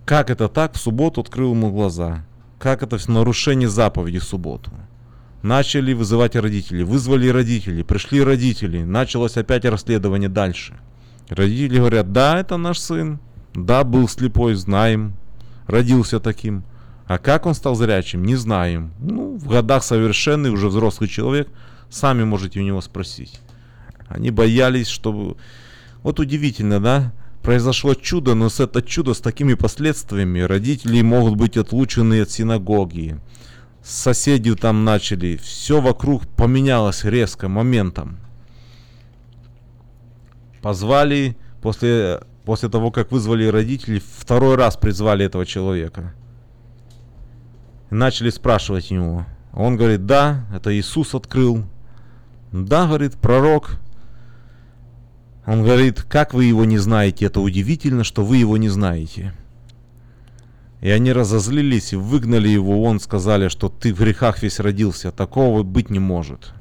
Как 0.05 0.29
это 0.29 0.47
так? 0.47 0.75
В 0.75 0.79
субботу 0.79 1.19
открыл 1.19 1.51
ему 1.51 1.69
глаза. 1.69 2.23
Как 2.63 2.81
это 2.81 2.97
в 2.97 3.09
нарушение 3.09 3.67
заповеди 3.67 4.19
в 4.19 4.23
субботу? 4.23 4.71
Начали 5.41 5.91
вызывать 5.91 6.37
родителей. 6.37 6.85
Вызвали 6.85 7.27
родителей. 7.27 7.83
Пришли 7.83 8.23
родители. 8.23 8.83
Началось 8.83 9.35
опять 9.35 9.65
расследование 9.65 10.29
дальше. 10.29 10.79
Родители 11.27 11.79
говорят, 11.79 12.13
да, 12.13 12.39
это 12.39 12.55
наш 12.55 12.79
сын. 12.79 13.19
Да, 13.53 13.83
был 13.83 14.07
слепой, 14.07 14.55
знаем. 14.55 15.17
Родился 15.67 16.21
таким. 16.21 16.63
А 17.05 17.17
как 17.17 17.47
он 17.47 17.53
стал 17.53 17.75
зрячим, 17.75 18.23
не 18.23 18.37
знаем. 18.37 18.93
Ну, 18.97 19.35
в 19.35 19.45
годах 19.49 19.83
совершенный, 19.83 20.49
уже 20.49 20.69
взрослый 20.69 21.09
человек. 21.09 21.49
Сами 21.89 22.23
можете 22.23 22.61
у 22.61 22.63
него 22.63 22.79
спросить. 22.79 23.41
Они 24.07 24.31
боялись, 24.31 24.87
чтобы... 24.87 25.35
Вот 26.01 26.17
удивительно, 26.21 26.79
да? 26.79 27.11
Произошло 27.43 27.93
чудо, 27.93 28.33
но 28.33 28.49
с 28.49 28.59
это 28.59 28.81
чудо 28.81 29.13
с 29.13 29.19
такими 29.19 29.53
последствиями. 29.53 30.39
Родители 30.39 31.01
могут 31.01 31.35
быть 31.35 31.57
отлучены 31.57 32.21
от 32.21 32.31
синагоги. 32.31 33.19
Соседи 33.83 34.55
там 34.55 34.85
начали. 34.85 35.35
Все 35.35 35.81
вокруг 35.81 36.25
поменялось 36.25 37.03
резко, 37.03 37.49
моментом. 37.49 38.17
Позвали 40.61 41.35
после, 41.61 42.21
после 42.45 42.69
того, 42.69 42.89
как 42.91 43.11
вызвали 43.11 43.45
родителей, 43.45 44.01
второй 44.01 44.55
раз 44.55 44.77
призвали 44.77 45.25
этого 45.25 45.45
человека. 45.45 46.15
начали 47.89 48.29
спрашивать 48.29 48.89
его. 48.89 49.25
Он 49.51 49.75
говорит, 49.75 50.05
да, 50.05 50.45
это 50.55 50.75
Иисус 50.75 51.13
открыл. 51.13 51.65
Да, 52.51 52.87
говорит, 52.87 53.15
пророк, 53.15 53.79
он 55.45 55.63
говорит, 55.63 56.03
как 56.03 56.33
вы 56.33 56.45
его 56.45 56.65
не 56.65 56.77
знаете? 56.77 57.25
Это 57.25 57.41
удивительно, 57.41 58.03
что 58.03 58.23
вы 58.23 58.37
его 58.37 58.57
не 58.57 58.69
знаете. 58.69 59.33
И 60.81 60.89
они 60.89 61.11
разозлились 61.13 61.93
и 61.93 61.97
выгнали 61.97 62.49
его 62.49 62.79
вон, 62.79 62.99
сказали, 62.99 63.47
что 63.47 63.69
ты 63.69 63.93
в 63.93 63.99
грехах 63.99 64.41
весь 64.41 64.59
родился, 64.59 65.11
такого 65.11 65.63
быть 65.63 65.89
не 65.89 65.99
может. 65.99 66.53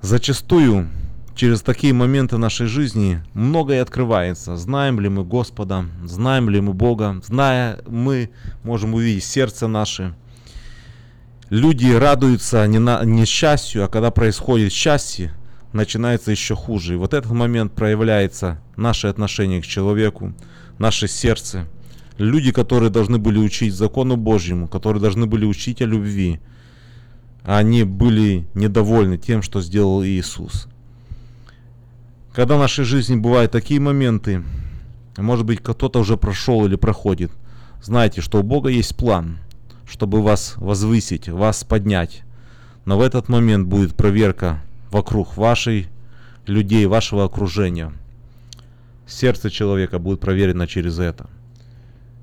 Зачастую 0.00 0.88
через 1.34 1.62
такие 1.62 1.92
моменты 1.92 2.36
нашей 2.36 2.66
жизни 2.66 3.22
многое 3.32 3.82
открывается. 3.82 4.56
Знаем 4.56 4.98
ли 5.00 5.08
мы 5.08 5.24
Господа, 5.24 5.86
знаем 6.04 6.50
ли 6.50 6.60
мы 6.60 6.72
Бога, 6.72 7.20
зная 7.24 7.80
мы 7.86 8.30
можем 8.64 8.94
увидеть 8.94 9.24
сердце 9.24 9.68
наше. 9.68 10.14
Люди 11.50 11.90
радуются 11.92 12.66
не, 12.66 12.78
на, 12.78 13.04
не 13.04 13.24
счастью, 13.24 13.84
а 13.84 13.88
когда 13.88 14.10
происходит 14.10 14.72
счастье, 14.72 15.32
начинается 15.72 16.30
еще 16.30 16.54
хуже. 16.54 16.94
И 16.94 16.96
вот 16.96 17.14
этот 17.14 17.30
момент 17.32 17.72
проявляется 17.72 18.60
наше 18.76 19.06
отношение 19.08 19.60
к 19.62 19.66
человеку, 19.66 20.32
наше 20.78 21.08
сердце. 21.08 21.66
Люди, 22.16 22.50
которые 22.52 22.90
должны 22.90 23.18
были 23.18 23.38
учить 23.38 23.74
закону 23.74 24.16
Божьему, 24.16 24.66
которые 24.66 25.00
должны 25.00 25.26
были 25.26 25.44
учить 25.44 25.82
о 25.82 25.86
любви, 25.86 26.40
они 27.44 27.84
были 27.84 28.46
недовольны 28.54 29.18
тем, 29.18 29.42
что 29.42 29.60
сделал 29.60 30.04
Иисус. 30.04 30.68
Когда 32.34 32.56
в 32.56 32.60
нашей 32.60 32.84
жизни 32.84 33.16
бывают 33.16 33.52
такие 33.52 33.80
моменты, 33.80 34.42
может 35.16 35.46
быть, 35.46 35.60
кто-то 35.60 36.00
уже 36.00 36.16
прошел 36.16 36.66
или 36.66 36.76
проходит, 36.76 37.32
знайте, 37.82 38.20
что 38.20 38.40
у 38.40 38.42
Бога 38.42 38.68
есть 38.68 38.96
план, 38.96 39.38
чтобы 39.88 40.22
вас 40.22 40.54
возвысить, 40.56 41.28
вас 41.28 41.64
поднять. 41.64 42.22
Но 42.84 42.98
в 42.98 43.00
этот 43.00 43.28
момент 43.28 43.66
будет 43.66 43.94
проверка 43.96 44.62
вокруг 44.90 45.36
вашей 45.36 45.88
людей, 46.46 46.86
вашего 46.86 47.24
окружения. 47.24 47.92
Сердце 49.06 49.50
человека 49.50 49.98
будет 49.98 50.20
проверено 50.20 50.66
через 50.66 50.98
это. 50.98 51.28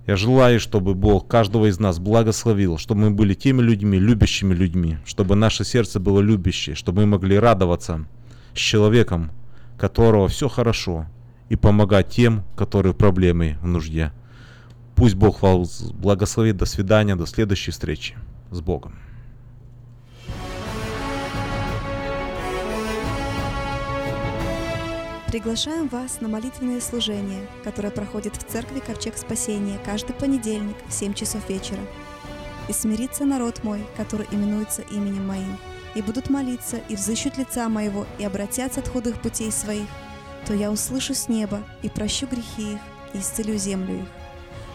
Я 0.08 0.18
желаю, 0.18 0.60
чтобы 0.60 0.94
Бог 0.94 1.28
каждого 1.28 1.68
из 1.68 1.80
нас 1.80 1.98
благословил, 1.98 2.78
чтобы 2.78 3.02
мы 3.02 3.12
были 3.12 3.34
теми 3.34 3.62
людьми, 3.62 3.98
любящими 3.98 4.54
людьми, 4.54 4.98
чтобы 5.04 5.36
наше 5.36 5.64
сердце 5.66 6.00
было 6.00 6.20
любящее, 6.20 6.76
чтобы 6.76 7.02
мы 7.02 7.18
могли 7.18 7.40
радоваться 7.40 8.06
с 8.54 8.58
человеком, 8.58 9.32
которого 9.78 10.28
все 10.28 10.48
хорошо, 10.48 11.08
и 11.50 11.56
помогать 11.56 12.10
тем, 12.10 12.44
которые 12.56 12.94
в 12.94 12.98
проблеме, 12.98 13.58
в 13.62 13.68
нужде. 13.68 14.12
Пусть 14.96 15.16
Бог 15.16 15.42
вас 15.42 15.82
благословит. 15.92 16.58
До 16.58 16.66
свидания, 16.66 17.16
до 17.16 17.26
следующей 17.26 17.72
встречи. 17.72 18.16
С 18.52 18.62
Богом. 18.62 19.05
Приглашаем 25.36 25.90
вас 25.90 26.22
на 26.22 26.30
молитвенное 26.30 26.80
служение, 26.80 27.46
которое 27.66 27.90
проходит 27.90 28.38
в 28.38 28.50
церкви 28.50 28.80
Ковчег 28.80 29.18
Спасения 29.18 29.78
каждый 29.84 30.14
понедельник 30.14 30.78
в 30.88 30.94
7 30.94 31.14
часов 31.14 31.50
вечера. 31.50 31.82
«И 32.70 32.72
смирится 32.72 33.26
народ 33.26 33.62
мой, 33.62 33.86
который 33.98 34.28
именуется 34.32 34.82
именем 34.84 35.28
моим, 35.28 35.58
и 35.94 36.02
будут 36.02 36.30
молиться, 36.30 36.78
и 36.88 36.96
взыщут 36.96 37.38
лица 37.38 37.68
моего, 37.68 38.08
и 38.18 38.24
обратятся 38.24 38.80
от 38.80 38.88
худых 38.88 39.22
путей 39.22 39.52
своих, 39.52 39.90
то 40.48 40.54
я 40.54 40.72
услышу 40.72 41.14
с 41.14 41.28
неба, 41.28 41.64
и 41.82 41.90
прощу 41.90 42.28
грехи 42.28 42.72
их, 42.76 42.80
и 43.14 43.18
исцелю 43.18 43.58
землю 43.58 44.04
их». 44.04 44.08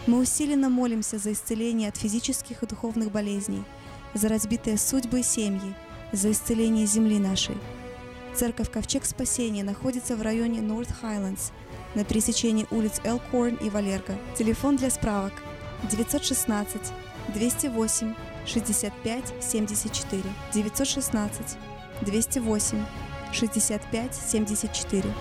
Мы 0.05 0.19
усиленно 0.19 0.69
молимся 0.69 1.17
за 1.17 1.31
исцеление 1.31 1.89
от 1.89 1.97
физических 1.97 2.61
и 2.61 2.67
духовных 2.67 3.11
болезней, 3.11 3.63
за 4.13 4.29
разбитые 4.29 4.77
судьбы 4.77 5.21
и 5.21 5.23
семьи, 5.23 5.73
за 6.11 6.29
исцеление 6.29 6.85
земли 6.85 7.17
нашей– 7.17 7.57
Церковь 8.35 8.71
Ковчег 8.71 9.05
Спасения 9.05 9.63
находится 9.63 10.15
в 10.15 10.21
районе 10.21 10.59
North 10.59 10.93
Highlands 11.01 11.51
на 11.95 12.03
пересечении 12.03 12.65
улиц 12.71 13.01
Элкорн 13.03 13.55
и 13.55 13.69
Валерго. 13.69 14.17
Телефон 14.37 14.77
для 14.77 14.89
справок 14.89 15.33
916 15.89 16.93
208 17.33 18.15
65 18.45 19.33
74 19.41 20.23
916 20.53 21.57
208 22.01 22.85
65 23.33 24.15
74 24.15 25.13